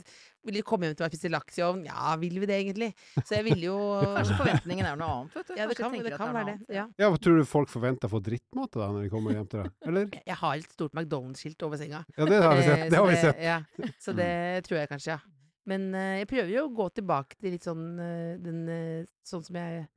[0.46, 1.86] Vil de komme hjem til meg og spise laks i ovnen?
[1.90, 2.90] Ja, vil vi det egentlig?
[3.26, 3.78] Så jeg ville jo
[4.20, 5.54] Kanskje forventningen er noe annet, vet du.
[5.58, 6.56] Ja, det Kanskje kan, det kan det være det.
[6.60, 6.86] annet, Ja.
[7.02, 9.72] Ja, tror du folk forventer å få drittmat da, når de kommer hjem til deg?
[9.90, 10.06] Eller?
[10.30, 12.04] Jeg- har et stort McDonald's-skilt over senga.
[12.18, 12.86] Ja, det har vi sett.
[12.94, 13.42] Det har vi sett.
[13.42, 13.58] Ja,
[14.06, 14.32] så det
[14.68, 15.20] tror jeg kanskje, ja.
[15.66, 19.42] Men eh, jeg prøver jo å gå tilbake til litt sånn eh, den eh, Sånn
[19.42, 19.88] som jeg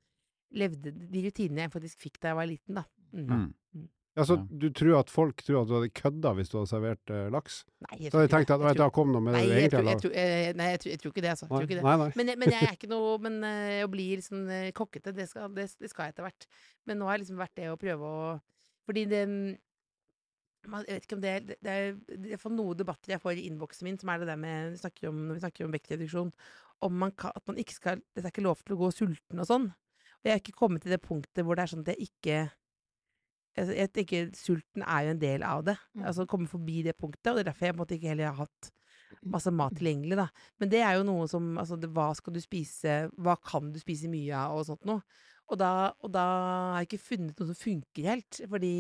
[0.57, 2.85] levde De rutinene jeg faktisk fikk da jeg var liten, da.
[3.13, 3.27] Mm.
[3.29, 3.49] Mm.
[4.18, 4.44] Ja, så Ja.
[4.50, 7.61] du tror at folk tror at du hadde kødda hvis du hadde servert uh, laks?
[7.87, 8.66] Nei, jeg Så hadde de tror tenkt at det.
[8.66, 10.52] Jeg tror- da kom noe med det Nei, jeg egentlig tror, har jeg tror, eh,
[10.59, 11.46] nei, jeg tror, jeg tror ikke det, altså.
[11.46, 11.85] Jeg tror ikke det.
[11.88, 12.11] nei, nei.
[12.18, 13.35] Men, jeg- men jeg er ikke noe Men
[13.87, 14.40] å bli liksom
[14.74, 16.46] kokkete, det skal, det, det skal jeg etter hvert.
[16.87, 18.40] Men nå har jeg liksom vært det å prøve å
[18.88, 19.22] Fordi det
[20.68, 23.46] Jeg vet ikke om det, det, det er det er noen debatter jeg får i
[23.48, 26.33] innboksen min, som er det der med vi snakker om, Når vi snakker om vektreduksjon,
[26.83, 29.38] om man kan, at man ikke skal Det er ikke lov til å gå sulten
[29.40, 29.68] og sånn.
[30.18, 32.50] Og jeg har ikke kommet til det punktet hvor det er sånn at jeg ikke
[33.61, 35.77] altså, Jeg tenker sulten er jo en del av det.
[35.94, 36.05] Mm.
[36.11, 38.71] Altså komme forbi det punktet, og det er derfor jeg måtte ikke heller har hatt
[39.25, 40.27] masse mat tilgjengelig, da.
[40.61, 43.79] Men det er jo noe som Altså, det, hva skal du spise, hva kan du
[43.81, 45.03] spise mye av, og sånt noe.
[45.49, 46.25] Og da, og da
[46.75, 48.73] har jeg ikke funnet noe som funker helt, fordi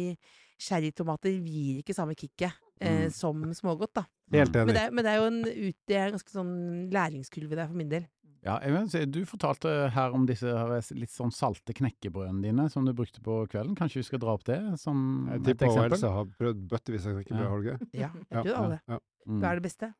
[0.60, 3.10] cherrytomater gir ikke samme kicket eh, Mm.
[3.10, 4.04] som smågodt, da.
[4.32, 6.90] Helt Men det, er- men det er jo en, ut, det er en ganske sånn
[6.92, 8.04] læringskurve der for min del.
[8.48, 12.68] Ja, jeg vil si, Du fortalte her om disse her litt sånn salte knekkebrødene dine
[12.72, 13.76] som du brukte på kvelden.
[13.78, 15.52] Kanskje vi skal dra opp det som et eksempel?
[15.52, 17.58] Jeg tipper Else har prøvd bøttevis av knekkebrød, Ja.
[17.58, 17.88] ikke det?
[17.92, 18.80] Ja, Ja, jeg tror alle.
[18.88, 19.00] ja, ja.
[19.28, 19.40] Mm.
[19.42, 19.92] Hva er det beste?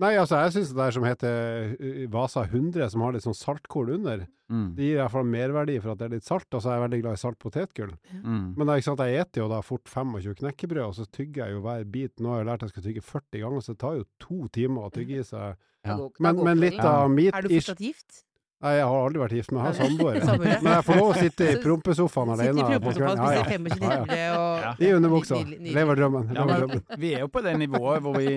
[0.00, 3.36] Nei, altså, jeg syns det der som heter uh, Vasa 100, som har litt sånn
[3.36, 4.74] saltkorn under, Mm.
[4.74, 6.48] det gir i hvert fall merverdi for at det er litt salt.
[6.50, 7.92] Og så er jeg veldig glad i salt potetgull.
[8.10, 8.40] Mm.
[8.56, 11.44] Men det er ikke sant, jeg eter jo da fort 25 knekkebrød, og så tygger
[11.44, 12.14] jeg jo hver bit.
[12.18, 14.40] Nå har jeg lært at jeg skal tygge 40 ganger, så det tar jo to
[14.58, 15.54] timer å tygge i seg.
[15.86, 15.94] Ja.
[15.94, 18.24] Da da Men, men litt av mitt Er du fortsatt gift?
[18.60, 20.16] Nei, jeg har aldri vært gift, men jeg har samboer.
[20.60, 22.50] Men jeg får lov å sitte i prompesofaen alene.
[22.58, 23.68] Sitte i prompesofaen spise kvelden.
[23.70, 24.34] Ja, 25 Ja, ja.
[24.36, 24.72] og Ja.
[24.84, 25.38] I underbuksa.
[25.78, 26.26] Lever drømmen.
[26.36, 26.82] Ja, men drømmen.
[27.00, 28.34] vi er jo på det nivået hvor vi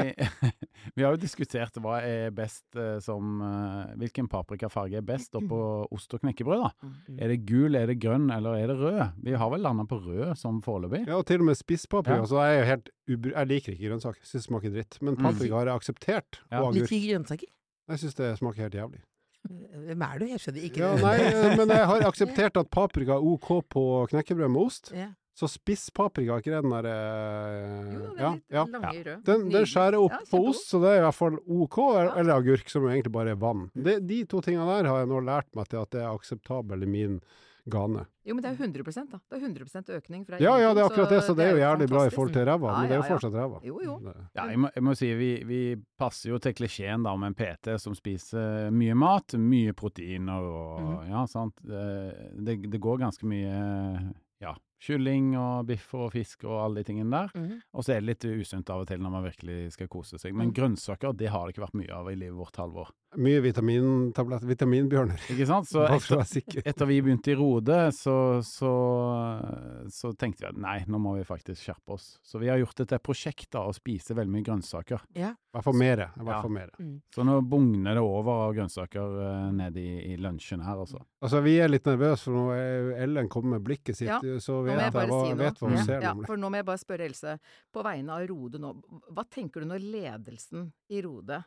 [0.95, 5.59] Vi har jo diskutert hva er best eh, som eh, Hvilken paprikafarge er best oppå
[5.95, 6.71] ost og knekkebrød, da.
[6.87, 7.19] Mm.
[7.19, 9.03] Er det gul, er det grønn, eller er det rød?
[9.27, 11.03] Vi har vel landa på rød som foreløpig.
[11.07, 12.21] Ja, og til og med spisspaprika.
[12.23, 12.29] Ja.
[12.31, 13.31] Så jeg er jo helt ubru...
[13.35, 14.23] Jeg liker ikke grønnsaker.
[14.23, 14.99] Syns det smaker dritt.
[15.03, 15.23] Men Mm.
[15.27, 16.39] paprika har jeg akseptert.
[16.51, 16.61] Ja.
[16.63, 16.87] Og agurk.
[16.91, 17.51] fri grønnsaker?
[17.91, 19.03] Jeg syns det smaker helt jævlig.
[19.43, 20.25] Hvem er du?
[20.31, 21.03] Jeg skjønner ikke Ja, det.
[21.03, 23.83] nei, eh, men jeg har akseptert at paprika er OK på
[24.13, 24.91] knekkebrød med ost.
[24.95, 25.09] Ja.
[25.33, 28.63] Så spisspaprika, ikke det den der eh, ja, ja.
[29.25, 32.29] Den, den skjærer opp Ja, på ost, så det er i hvert fall OK, eller,
[32.29, 32.35] Ja.
[32.37, 33.63] agurk, som egentlig bare er vann.
[33.73, 36.85] De, de to tingene der har jeg nå lært meg til at det er akseptabel
[36.85, 37.17] i min
[37.65, 38.05] gane.
[38.23, 39.19] Jo, men det er jo 100 da.
[39.29, 41.61] Det er 100% økning fra Ja, ja, det er akkurat det, så det er jo
[41.61, 43.61] jævlig bra i forhold til ræva, men det er jo fortsatt ræva.
[43.63, 43.95] Jo, jo.
[44.35, 45.61] Ja, jeg må, jeg må si vi, vi
[45.99, 50.83] passer jo til klisjeen da om en PT som spiser mye mat, mye proteiner og
[50.83, 51.09] mm.
[51.13, 51.63] ja, sant.
[51.63, 51.87] Det,
[52.43, 53.55] det, det går ganske mye
[54.43, 57.31] ja, kylling og biff og fisk og alle de tingene der.
[57.39, 57.61] Mm.
[57.73, 60.33] Og så er det litt usunt av og til når man virkelig skal kose seg.
[60.35, 60.53] Men Mm.
[60.57, 62.91] grønnsaker, det har det ikke vært mye av i livet vårt, Halvor.
[63.15, 65.67] Mye vitamintabletter, vitaminbjørner, Ikke sant?
[65.69, 68.71] Så etter, etter vi begynte i Rode, så, så,
[69.93, 72.17] så tenkte vi at nei, nå må vi faktisk skjerpe oss.
[72.25, 75.03] Så vi har gjort det til et prosjekt da, å spise veldig mye grønnsaker.
[75.17, 75.33] Ja.
[75.33, 76.01] I hvert fall mer.
[76.07, 76.09] Ja.
[76.17, 76.87] hvert fall mere.
[77.13, 81.03] Så nå bugner det over av grønnsaker uh, nede i, i lunsjen her, altså.
[81.23, 84.63] Altså, vi er litt nervøse, for nå er Ellen kommet med blikket sitt, Ja, så
[84.73, 85.39] Nå må jeg, bare si noe.
[85.39, 85.83] vet hva hun Ja.
[85.85, 87.39] ser, Ja, for nå må jeg bare spørre Else,
[87.73, 88.73] på vegne av Rode nå,
[89.13, 91.43] hva tenker du når ledelsen i Rode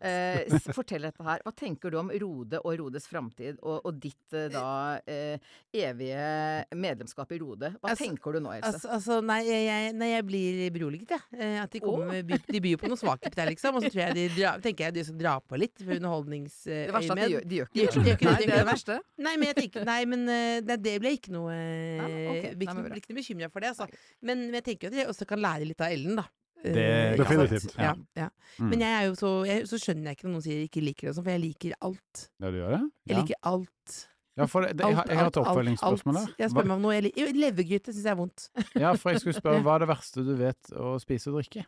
[0.00, 1.42] eh, Fortell dette her.
[1.44, 6.78] Hva tenker du om Rode og Rodes framtid, og, og ditt eh, da eh, evige
[6.78, 7.72] medlemskap i Rode?
[7.78, 8.72] Hva Altså- tenker du nå, Else?
[8.72, 11.38] Altså, altså nei, jeg, nei, jeg blir beroliget, jeg.
[11.38, 12.26] Eh, At de kommer oh.
[12.26, 13.78] by, De byr jo på noe svakhet der, liksom.
[13.78, 16.92] Og så tror jeg de dra, tenker jeg de skal dra på litt for det
[16.94, 17.84] verste er at de gjør, de gjør ikke det.
[17.84, 18.98] de gjør ikke de Nei, det er det verste.
[19.18, 22.48] Nei, men jeg tenker Nei, men nei, det, ble ikke noe Ja, ok.
[22.48, 22.68] Nei, blir
[23.00, 23.88] ikke, noe bekymra for det, altså.
[24.24, 26.26] Men jeg tenker jo at jeg også kan lære litt av Ellen, da.
[26.64, 27.22] Det- ikke?
[27.22, 27.74] Definitivt.
[27.78, 28.28] Ja, ja.
[28.58, 28.68] Mm.
[28.70, 31.00] Men jeg er jo så jeg, Så skjønner jeg ikke når noen sier ikke liker
[31.06, 32.28] det og sånn, for jeg liker alt.
[32.40, 32.80] Ja, du gjør det?
[33.06, 33.98] Jeg liker alt.
[34.38, 36.34] Ja, for det, jeg, har- jeg har et oppfølgingsspørsmål der.
[36.38, 37.12] Jeg spør meg om noe jeg.
[37.34, 38.48] Levergryte syns jeg er vondt.
[38.78, 41.64] Ja, for jeg skulle spørre, hva er det verste du vet å spise og drikke?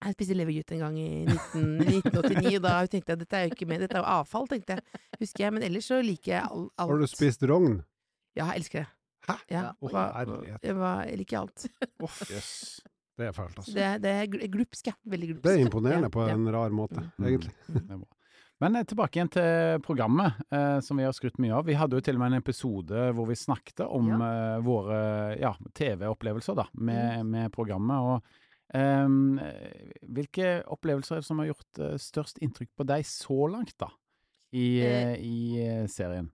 [0.00, 3.52] Jeg spiste levergryte en gang i 19, 1989, og da tenkte jeg dette er jo
[3.54, 4.84] ikke med, dette er jo avfall, tenkte jeg.
[5.20, 5.52] Husker jeg.
[5.52, 6.70] Men ellers så liker jeg alt.
[6.80, 7.82] Har du spist rogn?
[8.36, 8.88] Ja, jeg elsker det.
[9.28, 9.34] Hæ?
[9.52, 10.62] Ja, Å, hva- herlighet.
[10.64, 10.76] jeg,
[11.10, 11.66] jeg liker alt.
[12.30, 12.80] Yes.
[13.20, 13.74] Det er fælt, altså.
[13.76, 14.88] Det, det er glupsk.
[15.12, 15.44] Veldig glupsk.
[15.44, 16.34] Det er imponerende Ja, på ja.
[16.38, 17.26] en rar måte, Mm.
[17.28, 17.52] egentlig.
[17.90, 18.00] Er.
[18.60, 21.64] Men eh, tilbake igjen til programmet, eh, som vi har skrutt mye av.
[21.64, 24.98] Vi hadde jo til og med en episode hvor vi snakket om eh, våre
[25.40, 28.04] ja, TV-opplevelser da, med, med programmet.
[28.04, 29.08] Og eh,
[30.12, 33.88] hvilke opplevelser er det som har gjort eh, størst inntrykk på deg så langt, da?
[34.52, 35.36] I, eh, i
[35.88, 36.28] serien.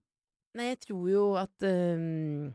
[0.57, 2.47] Nei, jeg tror jo at um,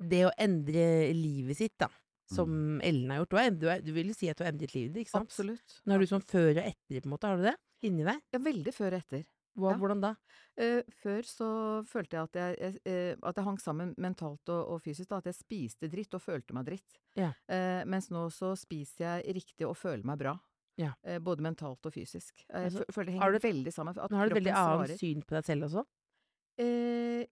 [0.00, 1.86] det å endre livet sitt, da,
[2.34, 2.80] som Mm.
[2.88, 4.92] Ellen har gjort du, er, du, er, du vil si at du har endret livet
[4.94, 5.28] ditt, ikke sant?
[5.30, 5.80] Absolutt.
[5.86, 7.28] Nå har du sånn før og etter, på en måte.
[7.30, 7.56] Har du det?
[7.86, 8.20] Inni deg?
[8.32, 9.24] Ja, veldig før og etter.
[9.52, 9.76] Hva, Ja.
[9.76, 10.10] Hvordan da?
[10.56, 11.48] Uh, før så
[11.84, 15.10] følte jeg at jeg, eh, at jeg hang sammen mentalt og, og fysisk.
[15.10, 16.96] Da, at jeg spiste dritt og følte meg dritt.
[17.20, 17.34] Ja.
[17.50, 20.38] Uh, mens nå så spiser jeg riktig og føler meg bra.
[20.80, 20.94] Ja.
[21.20, 22.46] Både mentalt og fysisk.
[22.48, 23.94] Jeg Altså, føler det henger du- veldig sammen.
[23.94, 25.82] Nå har du et veldig annet syn på deg selv også.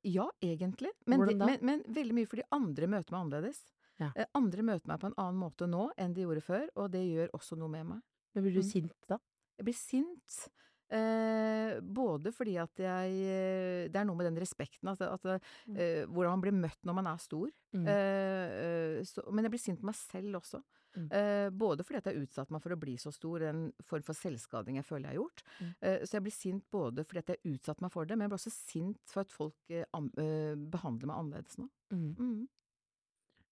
[0.04, 0.90] Ja, egentlig.
[1.06, 1.46] Men, de, da?
[1.48, 3.62] men, men veldig mye fordi andre møter meg annerledes.
[4.00, 4.10] Ja.
[4.16, 7.04] Eh, andre møter meg på en annen måte nå enn de gjorde før, og det
[7.06, 8.00] gjør også noe med meg.
[8.34, 8.70] Men blir du Mm.
[8.70, 9.18] sint da?
[9.58, 10.48] Jeg blir sint.
[10.90, 15.24] Eh, både fordi at jeg eh, Det er noe med den respekten, at, at,
[15.70, 17.48] eh, hvordan man blir møtt når man er stor.
[17.76, 17.86] Mm.
[17.86, 18.48] Eh,
[18.98, 20.62] eh, så, men jeg blir sint på meg selv også.
[20.96, 21.06] Mm.
[21.14, 24.02] Eh, både fordi at jeg har utsatt meg for å bli så stor, den form
[24.02, 25.42] for selvskading jeg føler jeg har gjort.
[25.60, 25.74] Mm.
[25.86, 28.26] Eh, så jeg blir sint både fordi at jeg har utsatt meg for det, men
[28.26, 31.68] jeg blir også sint for at folk eh, eh, behandler meg annerledes nå.
[31.94, 32.48] Mm.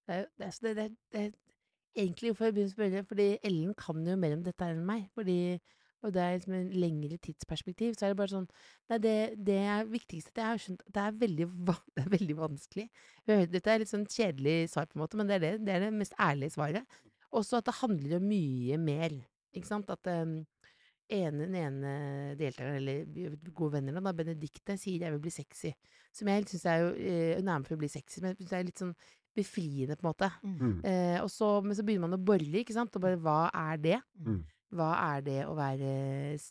[0.09, 0.15] Mm.
[0.15, 3.75] Det er, det, er, det, det, er egentlig hvorfor jeg begynner å spørre, fordi Ellen
[3.79, 5.07] kan jo mer om dette enn meg.
[5.19, 5.39] Fordi,
[6.07, 8.49] og det er liksom en lengre tidsperspektiv, så er det bare sånn
[8.89, 9.17] Nei, det,
[9.49, 11.49] det er viktigste at jeg har skjønt det er veldig,
[11.97, 12.87] det er veldig vanskelig.
[13.29, 15.87] Dette er litt sånn kjedelig svar, på en måte, men det er det, det, er
[15.87, 17.01] det mest ærlige svaret.
[17.37, 19.19] Også at det handler om mye mer.
[19.53, 19.91] Ikke sant?
[19.93, 20.39] At um,
[21.13, 21.93] ene, den ene
[22.39, 25.75] deltakeren, eller gode venner da, Benedicte, sier 'jeg vil bli sexy'.
[26.13, 28.51] Som jeg syns er jo eh, Hun er for å bli sexy, men jeg synes
[28.51, 28.95] det er litt sånn
[29.39, 30.30] befriende, på en måte.
[30.43, 30.78] Mm.
[30.91, 33.82] Eh, og så, men så begynner man å bore, ikke sant, og bare hva er
[33.82, 34.01] det?
[34.18, 34.41] Mm.
[34.78, 35.93] Hva er det å være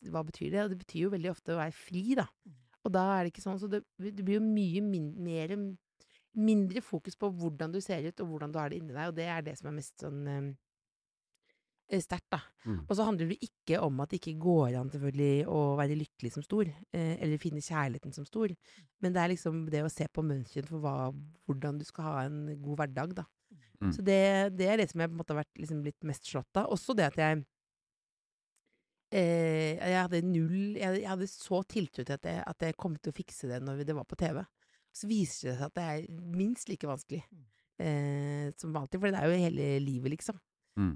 [0.10, 0.62] Hva betyr det?
[0.64, 2.26] Og det betyr jo veldig ofte å være fri, da.
[2.88, 5.54] Og da er det ikke sånn, så det, det blir jo mye min, mer
[6.38, 9.16] Mindre fokus på hvordan du ser ut, og hvordan du har det inni deg, og
[9.18, 10.52] det er det som er mest sånn eh,
[12.04, 12.42] sterkt, da.
[12.66, 12.82] Mm.
[12.84, 16.34] Og så handler det ikke om at det ikke går an selvfølgelig å være lykkelig
[16.36, 18.52] som stor, eh, eller finne kjærligheten som stor,
[19.04, 21.12] men det er liksom det å se på mønsteret for hva,
[21.48, 23.28] hvordan du skal ha en god hverdag, da.
[23.80, 23.92] Mm.
[23.94, 24.22] Så det,
[24.58, 26.72] det er det som jeg på en måte har vært liksom blitt mest slått av.
[26.74, 27.44] Også det at jeg
[29.14, 32.98] eh, Jeg hadde null Jeg, jeg hadde så tiltro til at jeg, at jeg kom
[32.98, 34.42] til å fikse det når det var på TV.
[34.98, 37.22] Så viser det seg at det er minst like vanskelig
[37.78, 40.40] eh, som alltid, for det er jo hele livet, liksom.
[40.78, 40.96] Mm.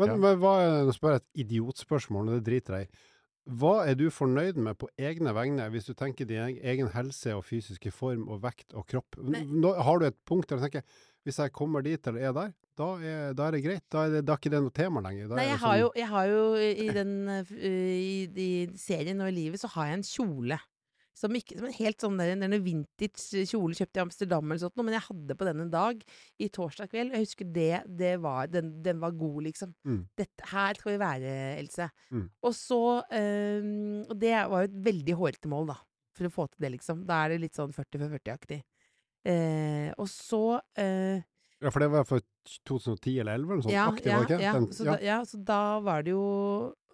[0.00, 0.16] Men, Ja.
[0.24, 3.06] men hva er, nå spør jeg et idiotspørsmål, og det driter jeg i.
[3.50, 7.44] hva er du fornøyd med på egne vegne, hvis du tenker din egen helse og
[7.44, 9.16] fysiske form og vekt og kropp?
[9.20, 10.82] Nå, har du et punkt der du tenker
[11.24, 13.82] hvis jeg kommer dit eller er der, da er, da er det greit.
[13.92, 15.26] Da er, det, da er ikke det noe tema lenger.
[15.28, 15.66] Da Nei, jeg sånn...
[15.68, 17.10] har, jo, jeg har jo i den
[17.60, 20.60] i, i serien og i livet så har jeg en kjole.
[21.20, 24.78] Som, ikke, som en helt sånn der, en vintage kjole kjøpt i Amsterdam eller sånt,
[24.80, 26.00] men jeg hadde på den en dag
[26.40, 27.12] i torsdag kveld.
[27.12, 29.74] Jeg husker det, det var, den, den var god, liksom.
[29.84, 29.98] Mm.
[30.16, 31.90] Dette, her skal vi være, Else.
[32.08, 32.24] Mm.
[32.48, 32.80] Og så
[33.12, 33.68] eh,
[34.08, 35.78] Og det var jo et veldig hårete mål, da.
[36.16, 37.04] For å få til det, liksom.
[37.08, 38.62] Da er det litt sånn 40 for 40-aktig.
[39.28, 40.42] Eh, og så
[40.80, 41.20] eh,
[41.60, 42.24] Ja, for det var for
[42.64, 43.74] 2010 eller 2011 eller noe sånt?
[43.76, 44.44] ja, aktiv, ja, var det ikke?
[44.48, 44.92] ja, Den- så ja.
[44.96, 46.24] Da, ja, så da var det jo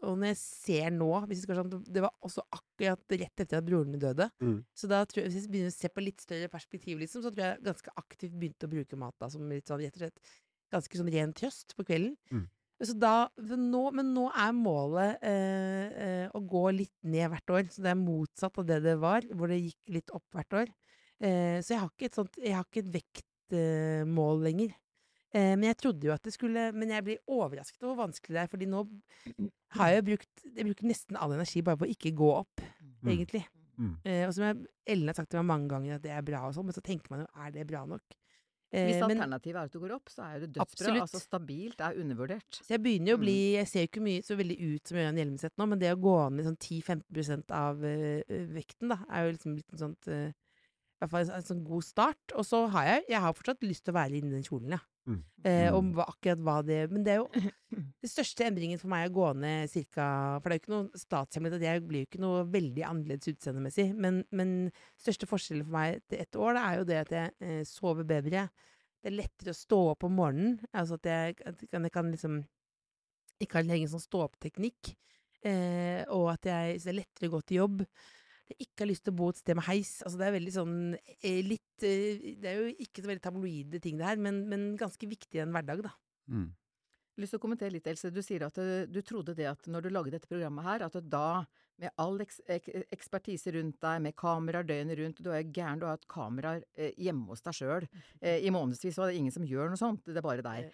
[0.04, 4.02] Og når jeg ser nå sånn, Det var også akkurat rett etter at broren min
[4.02, 4.28] døde.
[4.42, 4.58] Mm.
[4.76, 7.32] Så da tror jeg, hvis jeg begynner å se på litt større perspektiv, liksom, så
[7.32, 10.20] tror jeg ganske aktivt begynte å bruke mat da, som litt sånn, rett og slett
[10.74, 12.16] ganske sånn ren trøst på kvelden.
[12.30, 12.46] Mm.
[12.84, 17.70] Så da, nå, men nå er målet eh, eh, å gå litt ned hvert år.
[17.72, 20.74] Så det er motsatt av det det var, hvor det gikk litt opp hvert år.
[21.24, 24.74] Eh, så jeg har ikke et sånt Jeg har ikke et vektmål lenger.
[25.36, 28.36] Eh, men jeg trodde jo at det skulle Men jeg blir overrasket over hvor vanskelig
[28.38, 28.84] det er, fordi nå
[29.76, 32.62] har jeg jo brukt Jeg bruker nesten all energi bare på å ikke gå opp,
[33.04, 33.10] Mm.
[33.12, 33.42] egentlig.
[33.78, 33.90] Mm.
[34.08, 36.46] Eh, og som jeg, Ellen har sagt til meg mange ganger at det er bra
[36.48, 38.02] og sånn, men så tenker man jo er det bra nok?
[38.72, 40.64] Eh, Hvis alternativet er at du går opp, så er det dødsbra.
[40.64, 41.02] Absolutt.
[41.04, 42.50] Altså stabilt er undervurdert.
[42.64, 43.26] så jeg begynner jo å Mm.
[43.26, 45.92] bli Jeg ser jo ikke mye så veldig ut som Jørgen Hjelmeset nå, men det
[45.92, 49.96] å gå ned sånn 10-15% av eh, vekten, da, er jo liksom litt en sånn
[50.08, 52.32] eh, i hvert fall en, en sånn god start.
[52.34, 54.80] Og så har jeg Jeg har fortsatt lyst til å være inni den kjolen, ja.
[55.06, 55.20] Mm.
[55.44, 55.76] Eh, Mm.
[55.78, 57.28] om hva, akkurat hva det Men det er jo
[58.02, 60.06] det største endringen for meg å gå ned cirka
[60.42, 63.30] For det er jo ikke noe statshemmelighet at jeg blir jo ikke noe veldig annerledes
[63.30, 63.92] utseendemessig.
[63.94, 64.56] Men, men
[64.98, 68.08] største forskjellen for meg til ett år, det er jo det at jeg eh, sover
[68.08, 68.48] bedre.
[68.98, 70.58] Det er lettere å stå opp om morgenen.
[70.74, 72.42] Altså at jeg, at jeg kan, jeg kan liksom
[73.44, 74.94] ikke har lenger sånn stå-opp-teknikk.
[75.46, 77.82] Eh, og at jeg, så det er lettere å gå til jobb.
[78.54, 79.96] Ikke har lyst til å bo et sted med heis.
[80.06, 83.80] Altså det er veldig sånn eh, litt eh, Det er jo ikke så veldig tabloide
[83.82, 85.94] ting det her, men, men ganske viktig i en hverdag, da.
[86.30, 86.48] Mm.
[87.22, 88.10] Lyst til å kommentere litt, Else.
[88.12, 90.96] Du sier at eh, du trodde det at når du lagde dette programmet her, at
[91.10, 91.44] da,
[91.76, 92.38] med all eks
[92.94, 96.62] ekspertise rundt deg, med kameraer døgnet rundt, du er jo gæren, du har hatt kameraer
[96.76, 97.86] eh, hjemme hos deg sjøl.
[98.20, 100.70] Eh, I månedsvis var det ingen som gjør noe sånt, det er bare deg.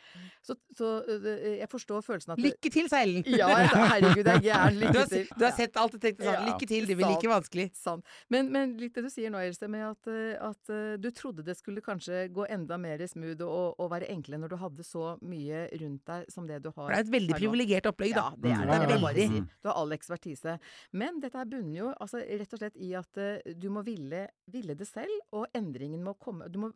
[0.46, 3.26] Så, så jeg forstår følelsen at Lykke til, sa Ellen!
[3.26, 4.78] Ja, herregud, jeg er gæren.
[4.82, 5.12] Lykke til.
[5.12, 5.26] til.
[5.30, 6.38] har, du har sett alt og tenkt sånn.
[6.38, 7.68] Ja, Lykke til, det blir like vanskelig.
[7.78, 8.14] Sant.
[8.32, 10.12] Men, men litt det du sier nå, Else, med at,
[10.50, 14.54] at du trodde det skulle kanskje gå enda mer smooth og, og være enklere når
[14.54, 16.88] du hadde så mye rundt deg som det du har.
[16.90, 18.24] Det er et veldig privilegert opplegg, da.
[18.32, 18.70] Ja, det er Mm.
[18.72, 18.88] det.
[18.92, 19.40] Det bare si.
[19.42, 19.48] Mm.
[19.62, 20.54] Du har all ekspertise.
[20.92, 24.74] Men dette bunner jo altså, rett og slett i at uh, du må ville, ville
[24.78, 26.72] det selv, og endringen må komme Du må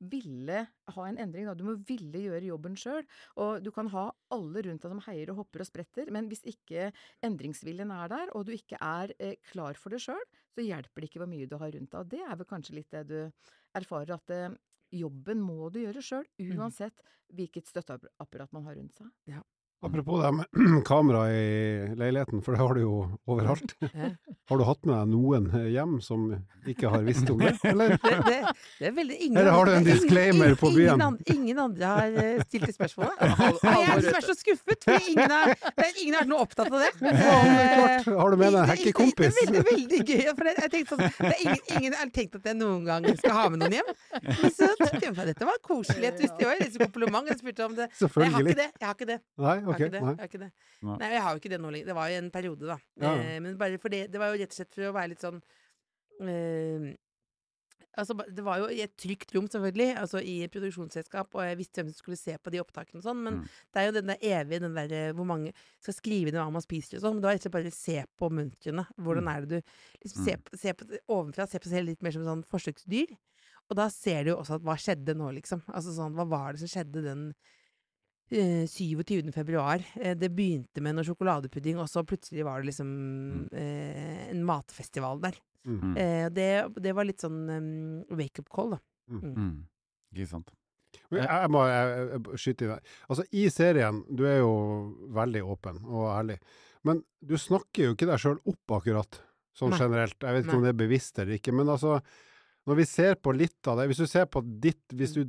[0.00, 1.54] ville ha en endring, da.
[1.54, 3.04] Du må ville gjøre jobben sjøl.
[3.40, 6.44] Og du kan ha alle rundt deg som heier og hopper og spretter, men hvis
[6.48, 6.90] ikke
[7.26, 11.10] endringsviljen er der, og du ikke er uh, klar for det sjøl, så hjelper det
[11.10, 12.00] ikke hvor mye du har rundt deg.
[12.00, 13.18] Og det er vel kanskje litt det du
[13.78, 14.48] erfarer, at eh,
[14.90, 16.26] jobben må du gjøre sjøl,
[16.56, 17.02] uansett
[17.34, 19.10] hvilket støtteapparat man har rundt seg.
[19.82, 20.46] Apropos det med
[20.84, 23.74] kamera i leiligheten, for det har du jo overalt.
[24.50, 26.24] Har du hatt med deg noen hjem som
[26.66, 27.92] ikke har visst om det, eller?
[28.02, 28.38] Det, det,
[28.80, 30.98] det er veldig ingen Eller har du en disclaimer på byen?
[30.98, 33.22] Ingen, ingen andre har eh, stilt det spørsmålet.
[33.22, 35.54] Og jeg er er så skuffet, for ingen har,
[36.00, 36.90] ingen har vært noe opptatt av det.
[37.20, 37.38] Ja,
[37.76, 38.10] klart.
[38.20, 39.38] Har du med deg en hekkekompis?
[39.38, 40.22] Det er veldig, veldig gøy.
[40.34, 43.08] For jeg, jeg tenkte sånn, det er ingen, ingen har tenkt at jeg noen gang
[43.20, 43.92] skal ha med noen hjem.
[44.26, 46.08] Men så tenkte jeg at dette var koselig.
[46.08, 47.30] Jeg visste jo jeg leste kompliment.
[47.30, 47.88] Jeg spurte om det.
[48.00, 48.26] Selvfølgelig.
[48.26, 48.68] jeg har ikke det.
[48.80, 49.18] Jeg har ikke det.
[49.46, 50.00] Nei, Har ikke det.
[50.02, 50.14] Nei.
[50.14, 50.50] Jeg har ikke det.
[50.82, 50.96] Nei.
[51.00, 51.86] Nei, jeg har jo ikke det nå lenger.
[51.86, 52.78] Det var jo en periode, da.
[53.00, 53.14] Ja.
[53.16, 55.24] Eh, men bare for det, det var jo rett og slett for å være litt
[55.24, 55.40] sånn
[56.22, 56.90] eh,
[57.98, 61.56] Altså, det var jo i et trygt rom, selvfølgelig, altså i et produksjonsselskap, og jeg
[61.58, 63.48] visste hvem som skulle se på de opptakene og sånn, men Mm.
[63.74, 65.50] det er jo den der evige, den der eh, hvor mange
[65.82, 67.72] skal skrive ned hva man spiser og sånn, men det var rett og slett bare
[67.74, 68.86] se på mønstrene.
[68.96, 69.32] Hvordan Mm.
[69.34, 69.60] er det du
[70.04, 73.10] liksom, se, på, se på, Ovenfra se på seg selv litt mer som sånn forsøksdyr.
[73.70, 75.62] Og da ser du jo også at hva skjedde nå, liksom.
[75.66, 77.34] Altså sånn, hva var det som skjedde den
[78.30, 79.32] 27.
[79.34, 79.82] februar.
[80.00, 82.90] Eh, det begynte med noe sjokoladepudding, og så plutselig var det liksom
[83.52, 85.38] eh, en matfestival der.
[85.66, 85.80] Mm.
[85.80, 85.96] Mm.
[85.96, 86.50] Eh, det,
[86.80, 87.68] det var litt sånn um,
[88.16, 88.80] wake-up call, da.
[89.10, 89.52] Mm.
[90.14, 90.54] Ikke sant.
[91.10, 92.94] Jeg må jeg, jeg, skyte i deg.
[93.10, 94.52] Altså, i serien, du er jo
[95.14, 96.38] veldig åpen og ærlig,
[96.86, 99.20] men du snakker jo ikke deg sjøl opp akkurat,
[99.56, 99.80] sånn Nei.
[99.82, 100.16] generelt.
[100.22, 101.98] Jeg vet ikke om det er bevisst eller ikke, men altså
[102.68, 105.22] når vi ser på litt av det, hvis du ser på ditt, hvis du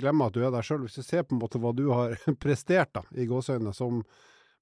[0.00, 2.16] glemmer at du er deg sjøl, hvis du ser på en måte hva du har
[2.44, 4.02] prestert da, i gåseøynene som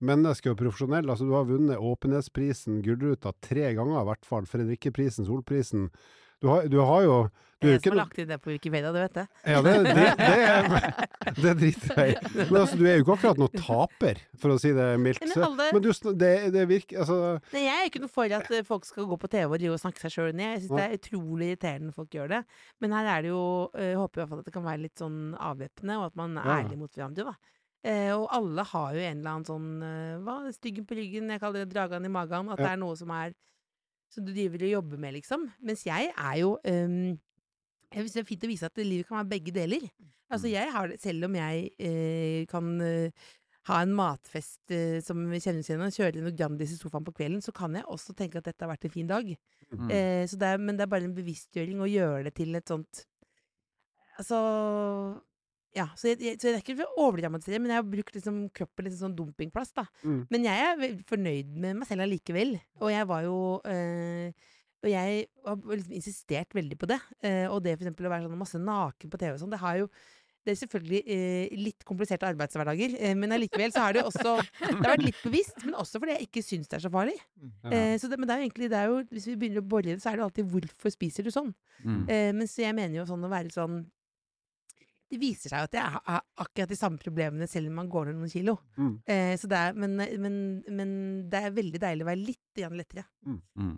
[0.05, 5.29] menneske og profesjonell, altså du har vunnet Åpenhetsprisen, Gullruta tre ganger i hvert fall, Fredrikkeprisen,
[5.29, 5.89] Solprisen,
[6.43, 7.17] Du har, du har jo
[7.57, 9.23] du er Jeg ikke som har lagt inn det på Wikipedia, du vet det.
[9.49, 11.07] Ja, det, det, det, er-
[11.47, 12.17] det driter jeg i.
[12.51, 15.23] Men altså, du er jo ikke akkurat noen taper, for å si det mildt.
[15.25, 15.89] Men alle- Men du,
[16.21, 17.17] det, det virker Altså
[17.55, 19.81] Nei, jeg er ikke noe for at folk skal gå på TV og drive og
[19.81, 20.51] snakke seg sjøl ned.
[20.53, 22.43] Jeg syns det er utrolig irriterende når folk gjør det.
[22.85, 24.83] Men her er det jo eh, Jeg håper i hvert fall at det kan være
[24.85, 25.19] litt sånn
[25.49, 27.37] avvæpnende, og at man er ærlig mot hverandre, da.
[27.87, 30.37] Eh, og alle har jo en eller annen sånn eh, Hva?
[30.53, 32.53] Styggen på ryggen, jeg kaller det dragan i magen.
[32.53, 33.33] At det er noe som er
[34.13, 35.49] Som du driver og jobber med, liksom.
[35.61, 37.17] Mens jeg er jo um,
[37.93, 39.89] Jeg synes det er fint å vise at livet kan være begge deler.
[40.33, 43.27] Altså, jeg har det Selv om jeg eh, kan eh,
[43.67, 47.43] ha en matfest eh, som oss igjen, og kjøre noe Grandis i sofaen på kvelden,
[47.43, 49.33] så kan jeg også tenke at dette har vært en fin dag.
[49.73, 49.91] Mm.
[49.91, 52.71] Eh, så det er, men det er bare en bevisstgjøring å gjøre det til et
[52.71, 53.03] sånt
[54.17, 54.37] Altså
[55.77, 58.17] Ja, så, jeg, jeg, så jeg er ikke for å overdramatisere, men jeg har brukt
[58.17, 59.87] liksom kroppen litt som sånn dumpingplass, da.
[60.03, 60.21] Mm.
[60.33, 62.57] Men jeg er fornøyd med meg selv allikevel.
[62.81, 64.53] Og jeg var jo øh,
[64.85, 67.01] Og jeg har liksom insistert veldig på det.
[67.21, 69.61] Eh, og det for eksempel å være sånn masse naken på TV og sånn, det
[69.63, 69.91] har jo
[70.47, 74.35] det er selvfølgelig eh, litt kompliserte arbeidshverdager, eh, men allikevel så har det jo også
[74.61, 77.17] Det har vært litt bevisst, men også fordi jeg ikke syns det er så farlig.
[77.67, 79.67] Eh, så det, men det er jo egentlig det er jo, Hvis vi begynner å
[79.67, 81.55] bore i det, så er det jo alltid 'hvorfor spiser du sånn?'
[81.85, 82.09] Mm.
[82.09, 83.85] Eh, så jeg mener jo sånn å være sånn
[85.07, 88.19] Det viser seg at jeg har akkurat de samme problemene selv om man går ned
[88.19, 88.57] noen kilo.
[88.75, 88.95] Mm.
[89.07, 90.95] Eh, så det er, men, men, men
[91.31, 93.05] det er veldig deilig å være litt lettere.
[93.29, 93.77] Mm.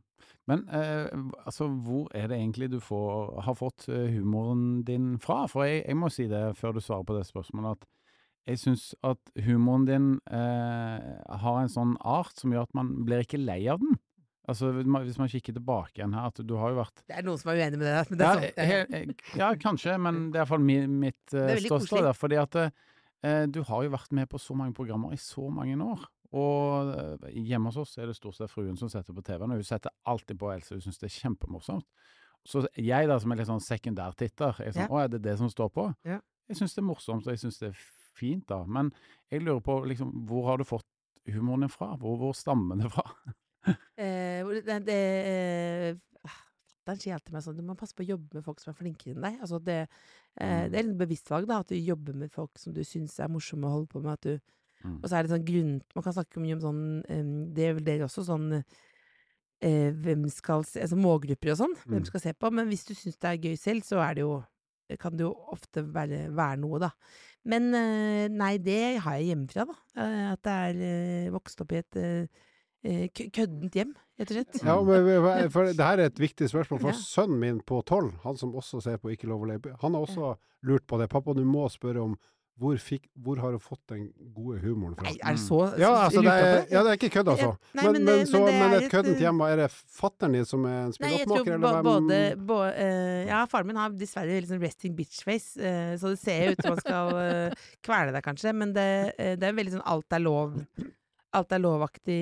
[0.49, 1.07] Men eh,
[1.45, 5.43] altså, hvor er det egentlig du får, har fått eh, humoren din fra?
[5.51, 7.95] For jeg, jeg må si det før du svarer på det spørsmålet, at
[8.49, 11.09] jeg syns at humoren din eh,
[11.43, 13.99] har en sånn art som gjør at man blir ikke lei av den.
[14.49, 17.38] Altså, hvis man, kikker tilbake igjen her, at du har jo vært Det er noen
[17.40, 17.96] som er uenig med det.
[18.11, 18.57] Men det er ja, sant.
[18.57, 22.03] Det er- he- ja, kanskje, men det er iallfall mi, mitt uh, ståsted.
[22.07, 25.51] der, Fordi at eh, du har jo vært med på så mange programmer i så
[25.53, 26.07] mange år.
[26.32, 29.61] Og eh, hjemme hos oss er det stort sett fruen som setter på TV-en, og
[29.61, 30.74] hun setter alltid på Else.
[30.74, 31.84] Hun syns det er kjempemorsomt.
[32.49, 34.88] Så jeg da, som er litt sånn sekundærtitter, er sånn Ja.
[34.88, 35.88] Å, er det det som står på?
[36.09, 36.20] Ja.
[36.49, 37.80] Jeg syns det er morsomt, og jeg syns det er
[38.16, 38.62] fint, da.
[38.64, 38.92] Men
[39.30, 40.86] jeg lurer på, liksom, hvor har du fått
[41.28, 41.90] humoren din fra?
[42.01, 43.05] Hvor, hvor stammer det fra?
[43.99, 44.99] Eh, det, det
[45.29, 45.97] eh,
[46.89, 48.77] Fatter'n sier alltid meg sånn Du må passe på å jobbe med folk som er
[48.79, 49.41] flinkere enn deg.
[49.43, 49.81] Altså det,
[50.41, 50.71] eh, Mm.
[50.71, 51.59] det er litt bevisst valg, da.
[51.61, 54.12] At du jobber med folk som du syns er morsomme å holde på med.
[54.12, 54.39] At du,
[54.85, 55.01] Mm.
[55.03, 57.73] Og så er det sånn grunn Man kan snakke mye om sånn um, Det er
[57.75, 58.62] vel dere også, sånn
[59.61, 61.75] eh, Hvem skal se Altså målgrupper og sånn.
[61.87, 62.07] Hvem Mm.
[62.07, 62.51] skal se på.
[62.53, 64.45] Men hvis du syns det er gøy selv, så er det jo
[64.99, 66.89] kan det jo ofte være, være noe, da.
[67.45, 69.75] Men eh, nei, det har jeg hjemmefra, da.
[70.01, 72.27] Eh, At det er eh, vokst opp i et eh,
[72.83, 74.62] køddent hjem, rett og slett.
[74.62, 76.81] Ja, men, for det her er et viktig spørsmål.
[76.87, 76.99] For Ja.
[77.03, 80.07] sønnen min på tolv, han som også ser på Ikke lov å le, han har
[80.07, 80.37] også
[80.68, 81.11] lurt på det.
[81.11, 82.18] Pappa, du må spørre om
[82.59, 85.07] hvor, fikk, hvor har du fått den gode humoren fra?
[85.07, 87.53] Nei, er det så Ja, altså, det er, ja, det er ikke kødd, altså.
[87.79, 89.68] Nei, men, men men, det- så, men det men et køddent eh, hjem, er det
[89.70, 92.18] fatteren din som er en Nei, jeg tror både,
[92.51, 96.57] både, uh, eh, Ja, faren min har dessverre sånn resting bitch-face, uh, så det ser
[96.57, 98.55] ut som han skal uh, kvele deg, kanskje.
[98.59, 98.89] Men det,
[99.22, 100.59] eh, det er veldig sånn alt er lov
[101.39, 102.18] Alt er lovaktig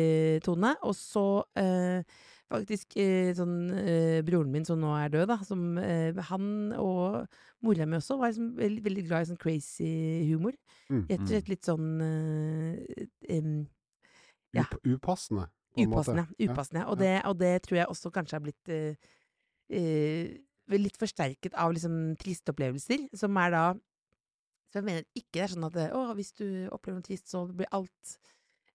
[0.00, 0.72] eh, tone.
[0.88, 1.26] Og så
[1.60, 2.16] eh,
[2.52, 7.24] faktisk eh, sånn eh, broren min som nå er død, da, som eh, han og
[7.66, 9.90] mora mi også var liksom veldig, veldig glad i sånn crazy
[10.30, 10.54] humor.
[10.90, 11.02] Mm.
[11.10, 13.50] Rett og slett litt sånn em,
[14.54, 14.62] ja.
[14.62, 15.48] Up, upassende?
[15.76, 15.88] på.
[15.90, 16.26] Upassende.
[16.38, 16.52] Ja.
[16.52, 16.86] upassende.
[16.88, 18.70] Og, det, og det tror jeg også kanskje har blitt
[20.76, 23.66] litt forsterket av liksom triste opplevelser, som er da
[24.70, 27.44] Så jeg mener ikke det er sånn at å, hvis du opplever noe trist, så
[27.46, 28.16] blir alt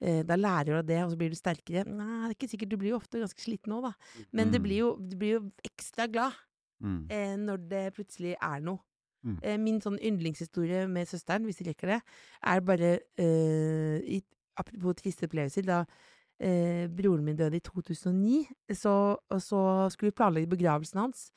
[0.02, 1.84] Da lærer du av det, og så blir du sterkere.
[1.86, 2.70] Nei, det er ikke sikkert.
[2.72, 3.92] Du blir jo ofte ganske sliten òg, da.
[4.34, 4.64] Men det Mm.
[4.66, 6.34] blir jo, du blir jo ekstra glad
[6.82, 7.06] Mm.
[7.12, 8.80] eh, når det plutselig er noe.
[9.24, 9.38] Mm.
[9.44, 12.02] Eh, min sånn yndlingshistorie med søsteren, hvis vi rekker det,
[12.42, 14.24] er bare eh, i,
[14.58, 15.64] Apropos triste opplevelser.
[15.64, 15.86] Da
[16.40, 21.32] eh, broren min døde i 2009, så, så skulle vi planlegge begravelsen hans.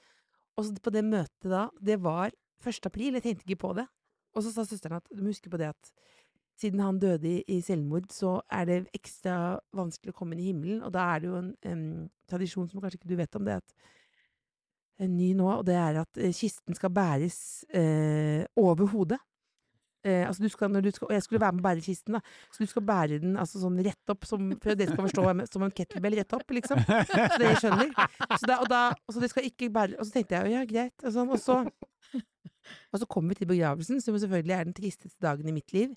[0.56, 2.30] Og så på det møtet da, det var
[2.64, 2.86] 1.
[2.86, 3.86] april, jeg tenkte ikke på det.
[4.34, 5.92] Og så sa søsteren at du må huske på det at
[6.60, 10.82] siden han døde i, selvmord, så er det ekstra vanskelig å komme inn i himmelen.
[10.86, 11.84] Og da er det jo en em,
[12.30, 13.92] tradisjon som kanskje ikke du vet om, det at
[15.02, 17.38] en ny nå, og det er at eh, kisten skal bæres
[17.74, 19.18] eh, over hodet.
[20.04, 22.18] Eh, altså du skal, når du skal, og jeg skulle være med å bære kisten,
[22.18, 22.20] da.
[22.52, 25.66] Så du skal bære den altså sånn rett opp, som, for dere skal forstå, som
[25.66, 26.84] en kettlebell rett opp, liksom.
[26.84, 27.90] Så dere skjønner.
[28.36, 30.62] Så da, og, da, og så det skal ikke bære Og så tenkte jeg ja,
[30.68, 30.94] greit.
[31.02, 31.62] Og, sånn, og så
[32.92, 35.92] og så kommer vi til begravelsen, som selvfølgelig er den tristeste dagen i mitt liv.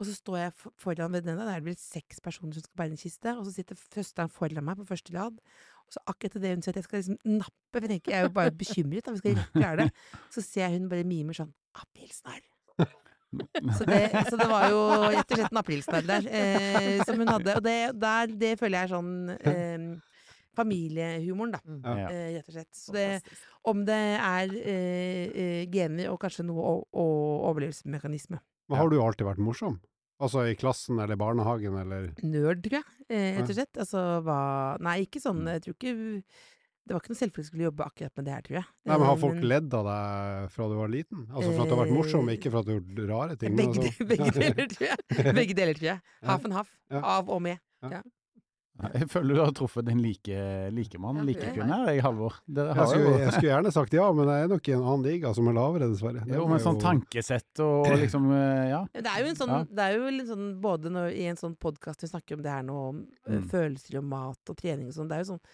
[0.00, 2.94] Og så står jeg foran ved denne, det er vel seks personer som skal bære
[2.94, 5.36] en kiste, og så sitter søsteren foran meg på første rad.
[5.84, 8.22] Og så akkurat idet hun sier at jeg skal liksom nappe, for jeg tenker jeg
[8.22, 9.90] er jo bare bekymret, da, vi skal klare det,
[10.32, 12.46] så ser jeg hun bare mimer sånn Aprilsnarr.
[13.76, 14.78] Så det, så det var jo
[15.12, 17.54] rett og slett en aprilsnarr der, eh, som hun hadde.
[17.60, 19.84] Og det, der, det føler jeg er sånn eh,
[20.58, 21.60] familiehumoren, da.
[21.62, 21.84] Mm.
[22.00, 22.08] Ja.
[22.10, 22.70] Eh, rett og slett.
[22.74, 23.06] Så det,
[23.70, 28.40] om det er eh, eh, gener og kanskje noe og overlevelsesmekanisme.
[28.70, 29.78] Men har du alltid vært morsom?
[30.20, 33.78] Altså i klassen eller barnehagen eller Nerd, tror jeg, eh, rett og slett.
[33.80, 34.40] Altså hva
[34.84, 35.94] Nei, ikke sånn Jeg tror ikke
[36.86, 38.66] Det var ikke noe selvfølgelig skulle jobbe akkurat med det her, tror jeg.
[38.84, 41.26] Nei, men Eh, har folk ledd av deg fra du var liten?
[41.30, 43.36] Altså for at du har vært morsom, Eh, ikke for at du har gjort rare
[43.40, 43.56] ting?
[43.56, 44.98] Begge, altså- begge deler, tror jeg.
[45.40, 46.00] Begge deler, tror jeg.
[46.22, 46.28] Ja.
[46.32, 46.72] Half and half.
[46.90, 47.00] Ja.
[47.18, 47.58] Av og med.
[48.94, 50.36] Jeg føler du har truffet din like,
[50.72, 52.36] likemann, likekvinne her, jeg, Halvor.
[52.48, 55.04] Jeg har skulle, jeg skulle gjerne sagt ja, men det er nok i en annen
[55.04, 56.22] liga som er lavere, dessverre.
[56.24, 58.84] Det jo, men jeg sånn jo- tankesett og liksom eh, Ja.
[58.94, 59.64] Det er jo en sånn, Ja.
[59.64, 62.50] det er jo litt sånn både når, i en sånn podkast vi snakker om det
[62.56, 63.44] her nå, om eh, Mm.
[63.50, 65.44] følelser og mat og trening og sånn, det er jo sånn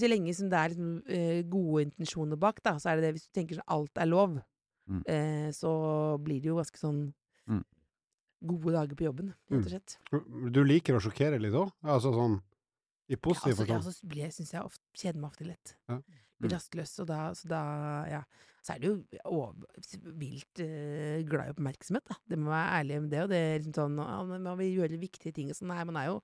[0.00, 3.14] Så lenge som det er liksom, eh, gode intensjoner bak, da, så er det det
[3.18, 4.40] Hvis du tenker sånn alt er lov,
[4.88, 5.02] Mm.
[5.08, 7.12] eh, så blir det jo ganske sånn
[7.48, 7.62] Mm.
[8.46, 9.98] gode dager på jobben, rett og slett.
[10.52, 11.70] Du liker å sjokkere litt òg?
[11.84, 12.40] Altså sånn
[13.08, 13.68] i positiv forstand?
[13.68, 13.94] ja, forstand?
[14.00, 15.74] så blir jeg, syns jeg ofte, kjeder meg ofte lett.
[15.88, 15.98] Ja.
[16.40, 16.54] Blir Mm.
[16.56, 17.60] rastløs, og da, så da
[18.10, 18.22] Ja.
[18.64, 19.54] Så er det jo over,
[20.16, 22.14] vilt uh, glad i oppmerksomhet, da.
[22.26, 23.20] Det må være ærlig med det.
[23.22, 25.68] Og det er liksom sånn ja, Man vil gjøre viktige ting og sånn.
[25.68, 26.22] Nei, man er jo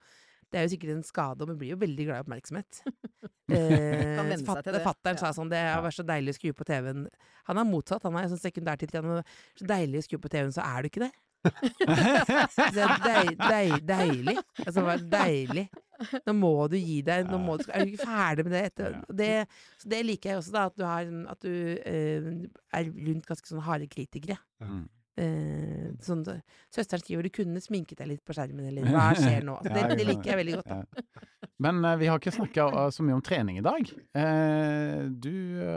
[0.51, 2.81] Det er jo sikkert en skade, og man blir jo veldig glad i oppmerksomhet.
[3.51, 4.45] Eh, det.
[4.47, 5.19] Fatteren Ja.
[5.19, 7.09] sa sånn Det har vært så deilig å skru på TV-en.
[7.49, 8.39] Han er motsatt, han er sånn.
[8.95, 9.25] Han er
[9.59, 11.13] så deilig å skru på TV-en, så er du ikke det.
[12.71, 14.37] Det er deil, deil, deilig.
[14.65, 15.67] Altså, bare deilig.
[16.27, 17.29] Nå må du gi deg.
[17.31, 18.63] Nå må du, er du ikke ferdig med det?
[18.71, 19.33] Etter, det
[19.81, 20.65] så det liker jeg også, da.
[20.71, 22.31] At du, har, at du uh,
[22.79, 24.39] er rundt ganske sånn harde kritikere.
[24.65, 24.87] Mm.
[25.21, 26.23] Eh, sånn,
[26.73, 29.59] søsteren skriver 'du kunne sminket deg litt på skjermen', eller 'hva skjer nå'?
[29.61, 30.71] Altså, det, det liker jeg veldig godt.
[30.71, 30.85] Da.
[31.61, 33.91] Men eh, vi har ikke snakka så mye om trening i dag.
[34.17, 35.35] Eh, du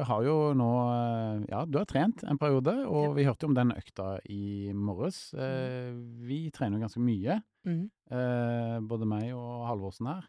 [0.08, 3.14] har jo nå eh, Ja, du har trent en periode, og Ja.
[3.18, 5.34] vi hørte jo om den økta i morges.
[5.34, 5.92] Eh,
[6.24, 7.84] vi trener jo ganske mye, mm
[8.14, 10.26] eh, både meg og Halvorsen her.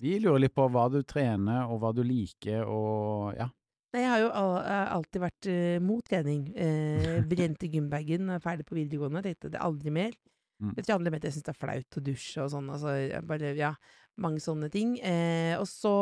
[0.00, 3.48] Vi lurer litt på hva du trener, og hva du liker, og ja.
[3.94, 4.54] Nei, jeg har jo all,
[4.98, 6.48] alltid vært uh, mot trening.
[6.58, 10.16] Uh, brente gymbagen, er ferdig på videregående, tenkte det aldri mer.
[10.58, 10.72] Mm.
[10.74, 12.70] Jeg tror andre med at jeg syns det er flaut å dusje og sånn.
[12.74, 12.94] Altså,
[13.28, 13.72] bare, ja,
[14.20, 14.96] mange sånne ting.
[15.02, 15.94] Uh, og så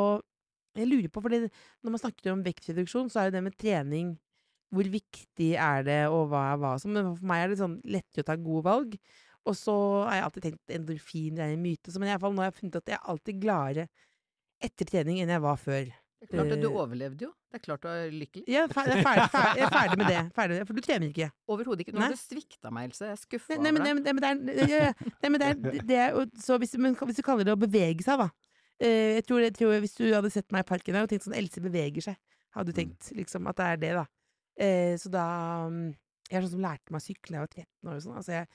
[0.77, 4.11] Jeg lurer på, fordi når man snakker om vektreduksjon, så er jo det med trening
[4.75, 7.79] Hvor viktig er det, og hva er hva som Men for meg er det sånn
[7.89, 8.99] lettere å ta gode valg.
[9.47, 9.77] Og så
[10.09, 12.51] har jeg alltid tenkt endorfin er en myte, så, men i hvert fall nå har
[12.51, 13.87] jeg funnet at jeg er alltid gladere
[14.67, 15.93] etter trening enn jeg var før.
[16.27, 17.31] Det er klart at du overlevde jo.
[17.47, 18.45] Det er klart du er lykkelig.
[18.51, 20.23] Jeg er ferdig, jeg er ferdig, ferdig, jeg er ferdig med det.
[20.37, 20.57] Ferdig.
[20.67, 21.29] For du trener ikke.
[21.55, 21.95] Overhodet ikke.
[21.95, 23.05] Nå har du svikta meg, Else.
[23.07, 23.67] Jeg er skuffa over deg.
[23.67, 25.13] nei, men, nei, men det er, ja, ja.
[25.23, 28.07] nei, men det er, det er Så hvis, men hvis du kaller det å bevege
[28.07, 28.29] seg, da.
[28.77, 31.37] Eh, jeg, tror, jeg tror Hvis du hadde sett meg i parken og tenkt sånn
[31.39, 32.19] Else beveger seg,
[32.53, 34.05] hadde du tenkt liksom at det er det, da.
[34.67, 35.29] Eh, så da
[35.73, 35.87] mm,
[36.29, 38.19] Jeg er sånn som lærte meg å sykle da jeg var 13 år og sånn.
[38.21, 38.51] Altså jeg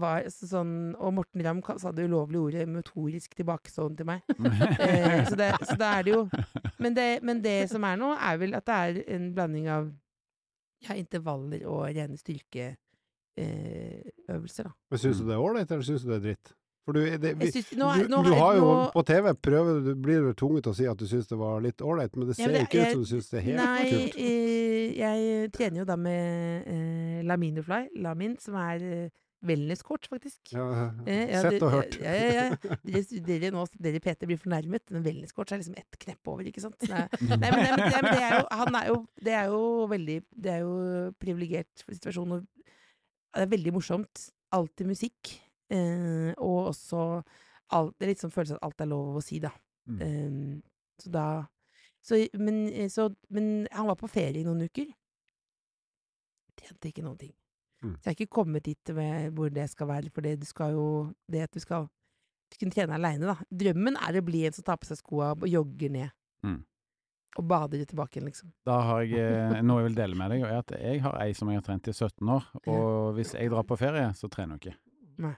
[0.00, 4.20] var sånn Og Morten Ramm sa det ulovlige ordet motorisk tilbakestående til meg.
[4.82, 6.22] Eh, så, det, så det er det jo
[6.82, 9.90] men det, men det som er nå, er vel at det er en blanding av
[10.82, 12.74] ja, intervaller og rene styrkeøvelser,
[13.38, 14.72] eh, da.
[14.90, 16.50] Men syns du det er ålreit, eller syns du det er dritt?
[16.82, 19.78] For du, det, vi, synes, nå, du, nå, du har jo nå, på TV prøver,
[19.86, 22.26] du blir du tvunget til å si at du syns det var litt ålreit, men
[22.26, 23.86] det Ja, ser men jo det- ikke ut som du syns det er helt Nei,
[23.92, 24.16] kult.
[24.18, 26.18] nei, jeg trener jo da med
[26.66, 29.06] eh, Laminofly, Lamin, som er eh,
[29.46, 30.52] wellness-coach, faktisk.
[30.54, 30.66] Ja,
[31.06, 31.98] Eh, ja, sett og hørt.
[32.00, 32.76] Ja, ja, ja.
[33.28, 34.90] Dere, nå, dere PT blir fornærmet.
[34.90, 36.78] men wellness-coach er liksom ett knepp over, ikke sant?
[36.88, 39.62] Nei, nei, men, nei, men, det, er jo, han er jo, det er jo
[39.92, 40.74] veldig Det er jo
[41.22, 42.36] privilegert situasjon.
[42.38, 42.42] Og
[43.32, 44.28] det er veldig morsomt.
[44.52, 45.36] Alltid musikk.
[45.72, 47.22] Eh, og også
[47.72, 49.52] alt, Det er litt sånn følelse at alt er lov å si, da.
[49.88, 50.00] Mm.
[50.06, 50.62] Eh,
[51.02, 51.26] så da
[52.02, 54.90] så, men, eh, så, men han var på ferie i noen uker.
[56.58, 57.32] Tjente ikke noen ting.
[57.82, 57.94] Mm.
[57.98, 60.76] Så jeg har ikke kommet dit med hvor det skal være, for det du skal
[60.76, 60.86] jo
[61.30, 61.88] Det at du skal
[62.60, 63.48] kunne trene aleine, da.
[63.48, 66.12] Drømmen er å bli en som tar på seg skoa og jogger ned.
[66.44, 66.58] Mm.
[67.40, 68.50] Og bader tilbake igjen, liksom.
[68.68, 71.16] Da har jeg eh, noe jeg vil dele med deg, og er at jeg har
[71.22, 74.28] ei som jeg har trent i 17 år, og hvis jeg drar på ferie, så
[74.28, 74.76] trener hun ikke.
[75.24, 75.32] Nei.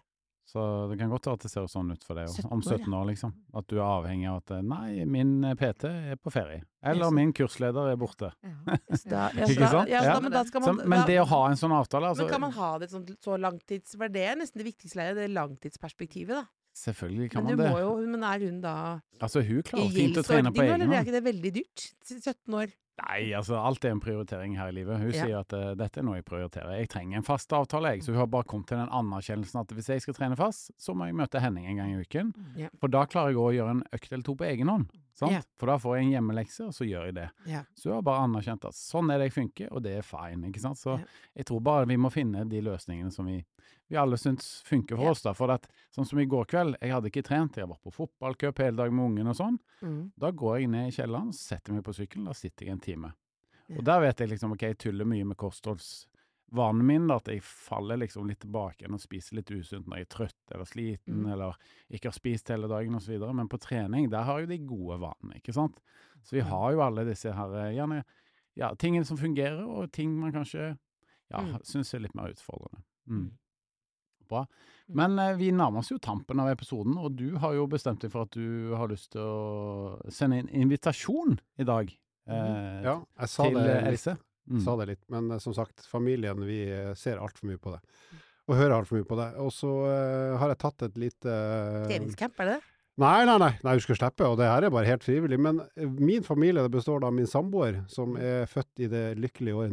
[0.44, 2.66] Så det kan godt være at det ser sånn ut for deg 17 om år,
[2.68, 2.78] ja.
[2.84, 3.30] 17 år, liksom.
[3.56, 6.66] At du er avhengig av at nei, min eh, PT er på ferie.
[6.84, 8.30] Eller min kursleder er borte.
[8.44, 8.56] Ja.
[9.04, 9.90] Da, ja, Ikke sant?
[9.90, 12.32] Ja, da, men da skal Så, men det å ha en sånn avtale, altså Men
[12.32, 13.96] kan man ha det sånn så langtids...
[13.98, 16.44] For det er nesten det viktigste, det langtidsperspektivet, da.
[16.74, 17.68] Selvfølgelig kan man det.
[17.70, 20.96] jo Men er hun da Altså, hun i klarer fint å trene på egen eller
[20.98, 21.84] er ikke det veldig dyrt?
[22.04, 22.72] 17 år.
[22.94, 25.00] Nei, altså alt er en prioritering her i livet.
[25.00, 25.24] Hun Ja.
[25.24, 26.76] sier at uh, dette er noe jeg prioriterer.
[26.78, 28.04] Jeg trenger en fast avtale, jeg.
[28.04, 30.94] Så hun har bare kommet til den anerkjennelsen at hvis jeg skal trene fast, så
[30.94, 32.30] må jeg møte Henning en gang i uken.
[32.56, 32.68] Ja.
[32.78, 34.86] For da klarer jeg å gjøre en økt eller to på egen hånd.
[35.18, 35.32] Sant?
[35.34, 35.42] Ja.
[35.58, 37.28] For da får jeg en hjemmelekse, og så gjør jeg det.
[37.74, 40.46] Så hun har bare anerkjent at sånn er det jeg funker, og det er fine.
[40.50, 40.78] ikke sant?
[40.78, 40.98] Så
[41.34, 43.40] jeg tror bare vi må finne de løsningene som vi
[43.88, 45.22] vi alle syns funker for oss.
[45.22, 47.92] da, for at, Sånn som i går kveld, jeg hadde ikke trent, jeg var på
[47.92, 49.58] fotballcup hele dag med ungen og sånn.
[49.82, 50.12] Mm.
[50.18, 53.12] Da går jeg ned i kjelleren, setter meg på sykkelen, da sitter jeg en time.
[53.68, 53.76] Ja.
[53.78, 57.42] Og der vet jeg liksom, ok, jeg tuller mye med kostholdsvanen min, da, at jeg
[57.42, 61.32] faller liksom litt tilbake og spiser litt usunt når jeg er trøtt eller sliten, Mm.
[61.32, 61.54] eller
[61.90, 63.18] ikke har spist hele dagen osv.
[63.34, 65.80] Men på trening, der har jo de gode vanene, ikke sant.
[66.22, 66.48] Så vi Mm.
[66.48, 68.04] har jo alle disse her, eh, gjerne,
[68.56, 70.76] ja, tingene som fungerer, og ting man kanskje,
[71.30, 71.60] ja, Mm.
[71.62, 72.82] syns er litt mer utfordrende.
[73.08, 73.30] Mm.
[74.24, 74.28] Mm.
[74.32, 74.44] Bra.
[74.84, 74.96] Mm.
[75.00, 78.12] Men eh, vi nærmer oss jo tampen av episoden, og du har jo bestemt deg
[78.12, 83.32] for at du har lyst til å sende en invitasjon i dag eh, Ja, jeg
[83.32, 83.92] sa til det eh, litt.
[83.94, 84.16] Else.
[84.44, 84.60] Mm.
[84.60, 87.80] sa det litt, men eh, som sagt, familien, vi eh, ser altfor mye på det.
[88.44, 89.30] Og hører altfor mye på det.
[89.40, 89.70] Og så
[90.36, 91.34] har jeg tatt et lite
[91.88, 92.72] Treningscamp, er det det?
[93.00, 95.38] Nei, nei, nei, nei, du skal slippe, og det her er bare helt frivillig.
[95.40, 95.62] Men
[95.96, 99.72] min familie det består da av min samboer, som er født i det lykkelige året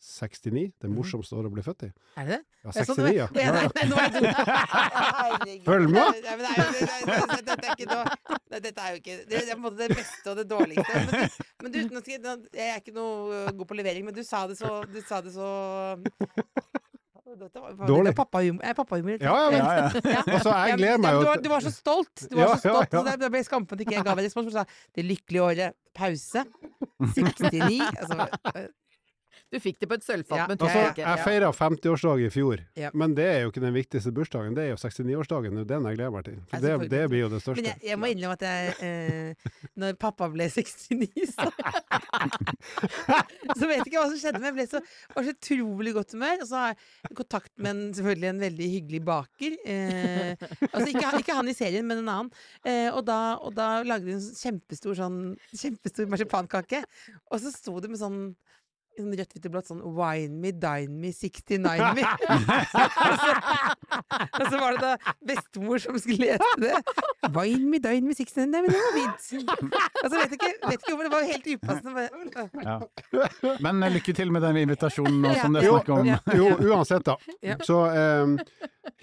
[0.00, 0.72] 1969.
[0.80, 0.96] Det Mhm.
[0.96, 1.90] morsomste året å bli født i.
[2.16, 2.42] Er det det?
[2.64, 3.26] Ja, 69, ja.
[4.40, 5.64] Herregud.
[5.64, 6.00] Følg med.
[6.24, 9.62] Nei, men det jo- det- det- det- Dette er jo ikke Det er på en
[9.62, 10.94] måte det beste og det dårligste.
[10.94, 11.16] Men du,
[11.62, 14.14] men du nå skal jeg, nå- jeg er ikke noe uh, god på levering, men
[14.14, 15.96] du sa det så Du sa det så
[17.86, 18.14] Dårlig.
[18.16, 18.74] Pappahumor.
[18.74, 19.58] Pappahumor Ja, ja, Ja,
[19.94, 20.00] ja.
[20.04, 20.22] Ja.
[20.26, 22.24] altså, jeg gleder meg meg ja, du, du var så stolt.
[22.30, 22.98] Du var så stolt, ja.
[23.04, 24.46] så da ble jeg skammet at ikke jeg ga deg respons.
[24.50, 24.64] Du sa
[24.96, 26.42] 'det lykkelige året', pause,
[27.14, 28.26] 69 altså,
[28.56, 28.66] øh,
[29.52, 30.46] Du fikk det på et sølvfat, Ja.
[30.48, 32.90] men Altså, jeg jeg feira 50-årsdag i fjor, Ja.
[32.94, 34.54] men det er jo ikke den viktigste bursdagen.
[34.54, 35.54] Det er jo 69-årsdagen.
[35.56, 36.38] Det er den jeg gleder meg til.
[36.50, 37.64] For det, det blir jo det Men største.
[37.66, 39.34] jeg, jeg må innrømme at jeg eh,
[39.76, 41.50] Når pappa ble 69, så
[43.58, 44.80] Så vet ikke hva som skjedde, men jeg ble så,
[45.14, 46.42] var så utrolig godt humør.
[46.44, 49.56] Og så har jeg kontakt med en, selvfølgelig en veldig hyggelig baker.
[49.64, 52.30] Eh, altså ikke, han- ikke han i serien, men en annen.
[52.64, 55.18] Eh, og, da, og da lagde de en kjempestor sånn
[55.50, 56.84] Kjempestor marsipankake.
[57.30, 58.20] Og så sto det med sånn
[58.98, 61.60] sånn rødt, hvitt og blått sånn 'Wine me, dine me, 69
[61.96, 62.04] me'.
[62.04, 63.30] og, så,
[64.40, 66.74] og så var det da bestemor som skulle lese det.
[67.30, 69.50] 'Wine me, dine me, 69 Nei, men det var fint.
[69.50, 71.94] Og så vet jeg ikke, vet ikke hvorfor det var helt upassende.
[71.94, 72.10] Bare,
[72.60, 72.78] Ja.
[73.60, 75.42] Men eh, lykke til med den invitasjonen nå, Ja.
[75.42, 76.10] som det er snakk om.
[76.36, 77.16] Jo, uansett, da.
[77.64, 77.76] Så
[78.24, 78.38] um,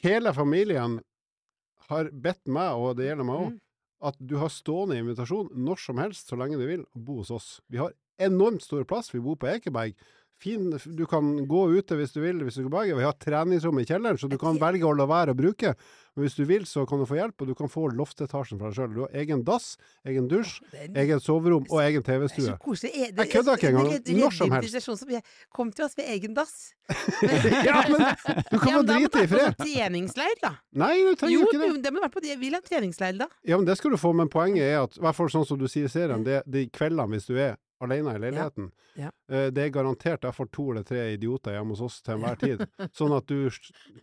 [0.04, 1.00] hele familien
[1.90, 3.60] har bedt meg, og det gjelder meg òg, Mm.
[4.10, 7.32] at du har stående invitasjon når som helst, så lenge du vil, å bo hos
[7.32, 7.62] oss.
[7.72, 9.14] Vi har enormt stor plass.
[9.14, 9.94] Vi bor på Ekeberg.
[10.38, 12.92] Fin, du kan gå ute hvis du vil, hvis du går.
[12.94, 15.72] Vi har treningsrom i kjelleren, så du kan velge å la være å bruke.
[16.14, 18.70] Men hvis du vil, så kan du få hjelp, og du kan få loftetasjen for
[18.70, 18.92] deg sjøl.
[18.94, 19.72] Du har egen dass,
[20.06, 20.60] egen dusj,
[20.94, 22.54] egen soverom og egen TV-stue.
[22.54, 23.90] Jeg, kødder ikke engang.
[24.20, 25.10] Når som helst.
[25.10, 25.24] jeg-
[25.58, 26.54] Kom til oss ved egen dass.
[27.66, 28.06] ja, men
[28.52, 29.58] du kan Ja, i men da må du være på fred.
[29.58, 30.54] sånn treningsleir, da.
[30.74, 31.68] Nei, du trenger Jo, ikke det.
[31.74, 32.38] jo, det må være på det.
[32.46, 33.28] Vil ha treningsleir, da.
[33.44, 35.58] Ja, men det skal du få, men poenget er at, i hvert fall sånn som
[35.58, 39.12] du sier i serien, det, de kveldene hvis du er alene i leiligheten, Ja.
[39.30, 39.50] Ja.
[39.54, 42.64] det er garantert jeg får to eller tre idioter hjemme hos oss til enhver tid.
[42.98, 43.50] Sånn at du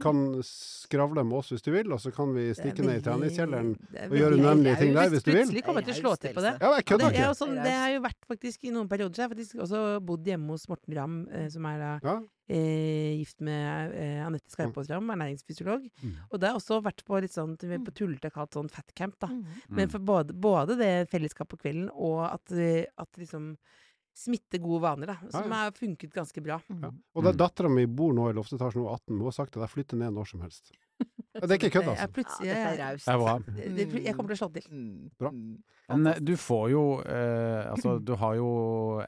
[0.02, 3.72] kan skravle med oss hvis du vil, og så kan vi stikke ned i treningskjelleren.
[3.94, 5.40] er og gjøre er ting der, hvis du vil.
[5.42, 6.54] Plutselig kommer jeg til å slå til på det.
[6.60, 7.40] Ja, jeg kødder det, er ikke.
[7.40, 9.14] sånn, det har jo vært faktisk i noen perioder.
[9.14, 12.16] Så jeg har faktisk også bodd hjemme hos Morten Ramm, eh, som er da Ja,
[12.48, 15.86] eh, gift med eh, Anette Skarpåsram, Ramm, ernæringsfysiolog.
[16.02, 16.12] Mm.
[16.30, 19.30] Og det har også vært på litt sånn på tullete kalt sånn fatcamp, da.
[19.32, 19.46] Mm.
[19.78, 23.54] Men for både, både det fellesskapet på kvelden, og at, eh, at liksom
[24.14, 25.16] smitte gode vaner, da.
[25.32, 26.60] Som Ja, har funket ganske bra.
[26.70, 26.90] ja.
[27.14, 29.64] Og er dattera mi bor nå i loftetasjen, hun er 18, hun har sagt at
[29.66, 30.70] jeg flytter ned når som helst.
[31.34, 32.08] Det er ikke kødd, altså.
[32.14, 33.08] plutselig, Ja, er jeg, raust.
[33.08, 34.68] Er jeg kommer til å slå til.
[34.70, 35.08] Mm.
[35.18, 35.30] Bra.
[35.34, 35.56] Mm.
[35.88, 38.46] Men eh, du får jo eh, Altså, du har jo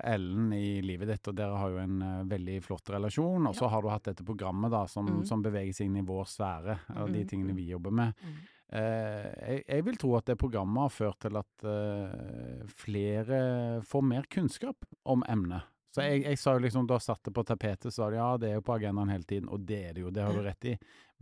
[0.04, 3.46] Ellen i livet ditt, og dere har jo en eh, veldig flott relasjon.
[3.48, 5.22] Og så har du hatt dette programmet da, som, Mm.
[5.24, 8.12] som beveger seg inn i vår sfære, og de tingene vi jobber med.
[8.26, 8.36] Mm.
[8.76, 13.40] Eh, jeg, jeg vil tro at det programmet har ført til at eh, flere
[13.86, 15.62] får mer kunnskap om emnet.
[15.96, 18.34] Så jeg, jeg sa jo liksom, du har satt det på tapetet, sa du ja,
[18.36, 20.42] det er jo på agendaen hele tiden, og det er det jo, det har du
[20.44, 20.74] rett i.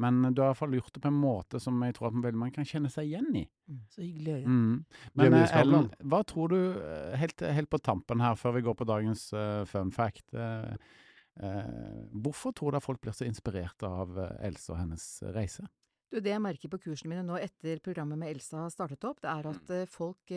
[0.03, 2.17] Men du har i hvert fall gjort det på en måte som jeg tror at
[2.25, 3.45] veldig mange kan kjenne seg igjen i.
[3.95, 4.55] Så hyggelig å høre.
[4.57, 5.05] Mm.
[5.21, 8.77] Men eh, Ellen, hva tror du, eh, helt, helt på tampen her, før vi går
[8.81, 10.75] på dagens uh, fun fact uh,
[11.39, 15.69] uh, Hvorfor tror du at folk blir så inspirert av Else og hennes reise?
[16.11, 19.23] Du, det jeg merker på kursene mine nå etter programmet med Elsa har startet opp,
[19.23, 20.35] det er at eh, folk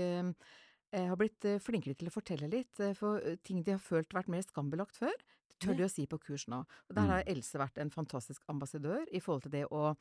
[0.88, 4.96] har blitt flinkere til å fortelle litt, for ting de har følt vært mer skambelagt
[4.98, 5.12] før,
[5.62, 6.64] tør de å si på kurs nå.
[6.90, 9.94] Og der har Else vært en fantastisk ambassadør i forhold til det å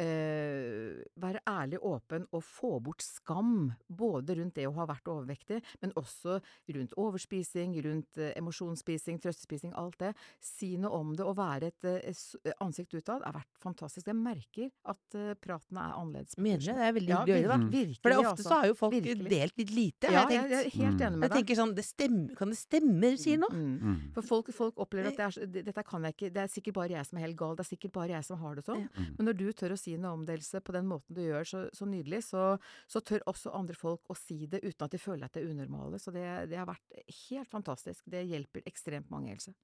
[0.00, 3.72] eh, være ærlig, åpen og få bort skam.
[3.88, 6.38] Både rundt det å ha vært overvektig, men også
[6.74, 10.12] rundt overspising, rundt eh, emosjonsspising, trøstespising, alt det.
[10.44, 14.06] Si noe om det og være et eh, ansikt utad har vært fantastisk.
[14.10, 16.36] Jeg merker at eh, praten er annerledes.
[16.38, 16.76] Mener du det?
[16.78, 17.70] Det er veldig Ja, hyggelig å høre, da.
[17.74, 18.48] virkelig, For det, er ofte altså.
[18.50, 19.30] så har jo folk Virkelig.
[19.30, 20.74] delt litt lite, Ja, har jeg jeg, jeg tenkt.
[20.74, 21.06] er helt Mm.
[21.06, 21.38] enig med Jeg deg.
[21.38, 23.48] tenker sånn, det stemmer, kan det stemme du sier nå?
[23.52, 23.74] Mm.
[23.84, 23.96] Mm.
[24.14, 26.48] For folk, folk opplever at det er, så- det- dette kan jeg ikke, det er
[26.48, 28.64] sikkert bare jeg som er helt gal, det er sikkert bare jeg som har det
[28.64, 28.80] sånn.
[28.82, 28.88] Ja.
[29.00, 29.16] Mm.
[29.18, 31.86] Men når du tør å si noe om på den måten du gjør så, så
[31.86, 32.58] nydelig, så,
[32.88, 35.52] så tør også andre folk å si det uten at de føler at det er
[35.54, 36.00] unormale.
[36.00, 38.02] Så det, det har vært helt fantastisk.
[38.10, 39.54] Det hjelper ekstremt mange, Else.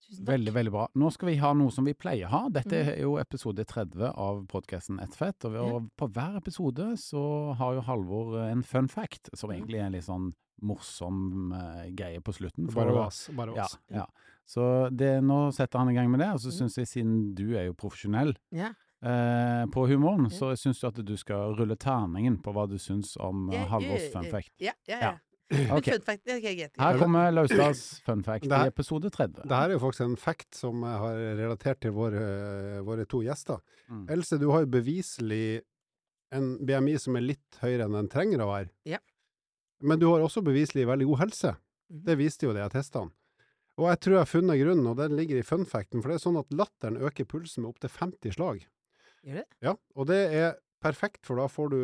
[0.00, 0.30] Tusen takk.
[0.32, 0.86] Veldig, veldig bra.
[0.96, 2.42] Nå skal vi ha noe som vi pleier å ha.
[2.48, 2.88] Dette Mhm.
[2.94, 5.44] er jo episode 30 av podkasten Ett fett.
[5.44, 5.74] Og, vi, Ja.
[5.76, 9.92] og på hver episode så har jo Halvor en fun fact, som egentlig er en
[9.92, 10.32] litt sånn
[10.62, 12.66] morsom uh, greie på slutten.
[12.70, 13.28] for Bare oss.
[13.28, 13.36] vas.
[13.36, 13.78] Bare Ja, vas.
[13.90, 14.06] ja.
[14.46, 16.58] Så det, nå setter han i gang med det, og så Mhm.
[16.58, 18.72] syns jeg, siden du er jo profesjonell Ja.
[19.02, 23.16] Eh, på humoren, så syns du at du skal rulle terningen på hva du syns
[23.20, 24.52] om uh, Halvors jeg- fun fact.
[24.60, 25.18] Ja, ja, Ja.
[25.74, 25.98] Okay.
[25.98, 26.76] Fact, det greit.
[26.78, 29.42] Her kommer Laustads fun fact her- i episode 30.
[29.48, 32.20] Det her er jo faktisk en fact som jeg har relatert til våre,
[32.86, 33.58] våre to gjester.
[33.90, 34.04] Mm.
[34.14, 35.62] Else, du har jo beviselig
[36.30, 38.70] en BMI som er litt høyere enn den trenger å være.
[38.86, 39.00] Ja.
[39.82, 41.56] Men du har også beviselig veldig god helse.
[41.90, 42.04] Mhm.
[42.06, 43.10] Det viste jo det jeg testene.
[43.80, 46.20] Og jeg tror jeg har funnet grunnen, og den ligger i fun facten, for det
[46.20, 48.66] er sånn at latteren øker pulsen med opptil 50 slag.
[49.26, 49.46] Gjør det?
[49.64, 51.80] Ja, og det er perfekt, for da får du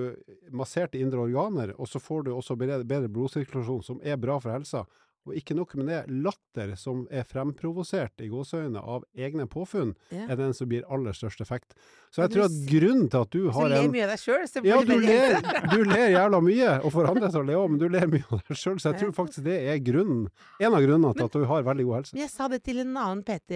[0.56, 4.86] massert indre organer, og så får du også bedre, blodsirkulasjon, som er bra for helsa.
[5.26, 10.26] Og ikke nok med det, latter som er fremprovosert i gåseøynene av egne påfunn, Ja.
[10.30, 11.74] er den som gir aller størst effekt.
[12.14, 14.20] Så jeg tror at grunnen til at du har en Så ler mye av deg
[14.22, 15.40] sjøl, så ja, du ler,
[15.72, 18.40] du ler jævla mye, og for andre så ler òg, men du ler mye av
[18.46, 20.28] deg sjøl, så jeg tror faktisk det er grunnen,
[20.60, 22.14] en av grunnene til at du har veldig god helse.
[22.14, 23.50] Men jeg sa det til en annen PT,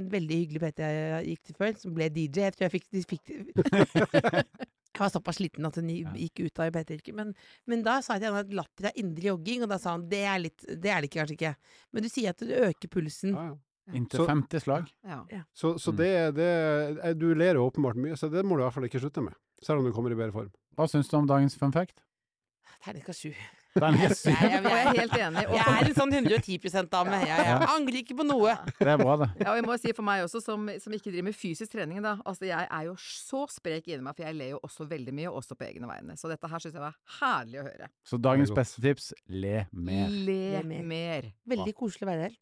[0.00, 2.48] en veldig hyggelig PT jeg gikk til før, som ble DJ.
[2.48, 3.24] Jeg tror jeg fikk, de fikk
[4.96, 7.12] Jeg var såpass sliten at hun gikk ut av PT-yrket.
[7.14, 7.34] Men,
[7.68, 10.06] men da sa jeg til henne at latter er indre jogging, og da sa han
[10.08, 11.50] det er, litt, det er det kanskje ikke.
[11.92, 13.34] Men du sier at du øker pulsen.
[13.36, 13.56] Ja, ja.
[13.94, 14.88] Inntil Så- 50 slag.
[15.06, 15.20] Ja.
[15.54, 15.96] Så, så Mm.
[16.00, 16.48] det, det
[17.04, 19.22] eh, Du ler jo åpenbart mye, så det må du i hvert fall ikke slutte
[19.22, 19.36] med.
[19.62, 20.50] Selv om du kommer i bedre form.
[20.76, 22.00] Hva syns du om dagens fun fact?
[22.82, 23.30] Terningkast sju.
[23.76, 25.44] Terningkast er Jeg, jeg, Og jeg er helt enig.
[25.46, 27.18] Og jeg er en sånn 110 dame.
[27.22, 27.58] Jeg, jeg Ja.
[27.74, 28.54] angrer ikke på noe.
[28.80, 29.28] Det er bra, det.
[29.42, 32.00] ja, og jeg må si for meg også, som, som ikke driver med fysisk trening,
[32.04, 32.16] da.
[32.24, 35.30] Altså, jeg er jo så sprek inni meg, for jeg ler jo også veldig mye,
[35.42, 36.16] også på egne vegne.
[36.20, 37.90] Så dette her syns jeg var herlig å høre.
[38.06, 40.08] Så dagens beste tips le mer.
[40.26, 41.32] Le Le mer.
[41.46, 42.36] Veldig koselig å være her.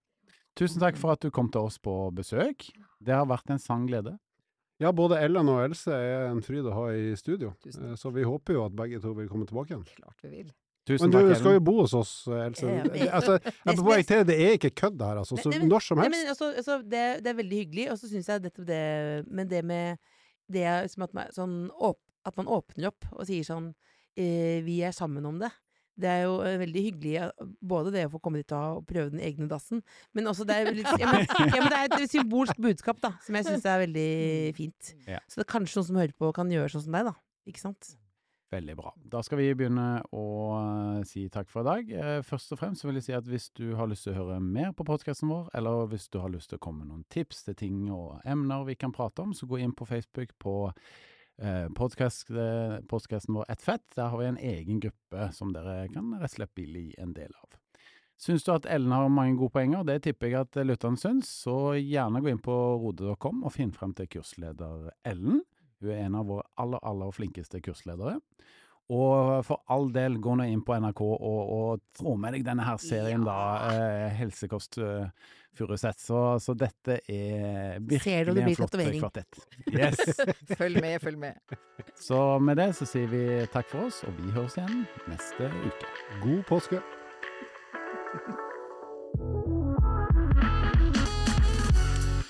[0.55, 2.69] Tusen takk for at du kom til oss på besøk.
[3.03, 4.15] Det har vært en sann glede.
[4.83, 7.53] Ja, både Ellen og Else er en fryd å ha i studio.
[7.67, 9.85] Eh, så vi håper jo at begge to vil komme tilbake igjen.
[9.99, 10.49] Klart vi vil.
[10.85, 12.69] Tusen Men du takk, skal jo bo hos oss, Else.
[12.69, 13.39] Ja, men- altså,
[14.05, 15.39] jeg Det- er ikke kødd her, altså.
[15.41, 18.29] Så når som Nei, men altså, altså, det, det er veldig hyggelig, og så syns
[18.29, 19.99] jeg dette det Men det med
[20.53, 21.97] det er som at man, sånn, åp,
[22.29, 23.71] at man åpner opp og sier sånn
[24.17, 25.51] eh, Vi er sammen om det.
[25.97, 29.13] Det er jo eh, veldig hyggelig, eh, både det å få komme dit og prøve
[29.15, 29.81] den egne dassen,
[30.13, 33.13] men også det er, litt, ja, men, ja, men det er et symbolsk budskap, da,
[33.25, 34.09] som jeg syns er veldig
[34.59, 34.95] fint.
[35.07, 35.21] Ja.
[35.31, 37.15] Så det er kanskje noen som hører på, kan gjøre sånn som deg, da.
[37.49, 37.95] Ikke sant?
[38.55, 38.93] Veldig bra.
[39.11, 40.25] Da skal vi begynne å
[40.55, 41.89] eh, si takk for i dag.
[41.91, 44.37] Eh, Først og fremst vil jeg si at hvis du har lyst til å høre
[44.43, 47.43] mer på podkasten vår, eller hvis du har lyst til å komme med noen tips
[47.49, 51.67] til ting og emner vi kan prate om, så gå inn på Facebook på eh,
[51.75, 52.31] podcast,
[52.91, 53.87] podcasten vår Ett fett.
[53.97, 57.35] Der har vi en egen gruppe som dere kan rett og slett bli en del
[57.35, 57.59] av.
[58.21, 61.75] Syns du at Ellen har mange gode poenger, det tipper jeg at lytterne syns, så
[61.75, 65.43] gjerne gå inn på rode.com og finn frem til kursleder Ellen.
[65.83, 68.19] Hun er en av våre aller, aller flinkeste kursledere.
[68.93, 71.23] Og for all del, gå nå inn på NRK og,
[71.57, 73.39] og få med deg denne her serien, da.
[73.73, 75.07] Eh, Helsekost uh,
[75.57, 76.05] Furuseth.
[76.05, 79.41] Så, så dette er virkelig en flott eh, kvartett.
[79.73, 80.21] Yes.
[80.59, 81.57] Følg med, følg med.
[81.97, 85.95] Så med det så sier vi takk for oss, og vi høres igjen neste uke.
[86.27, 86.83] God påske.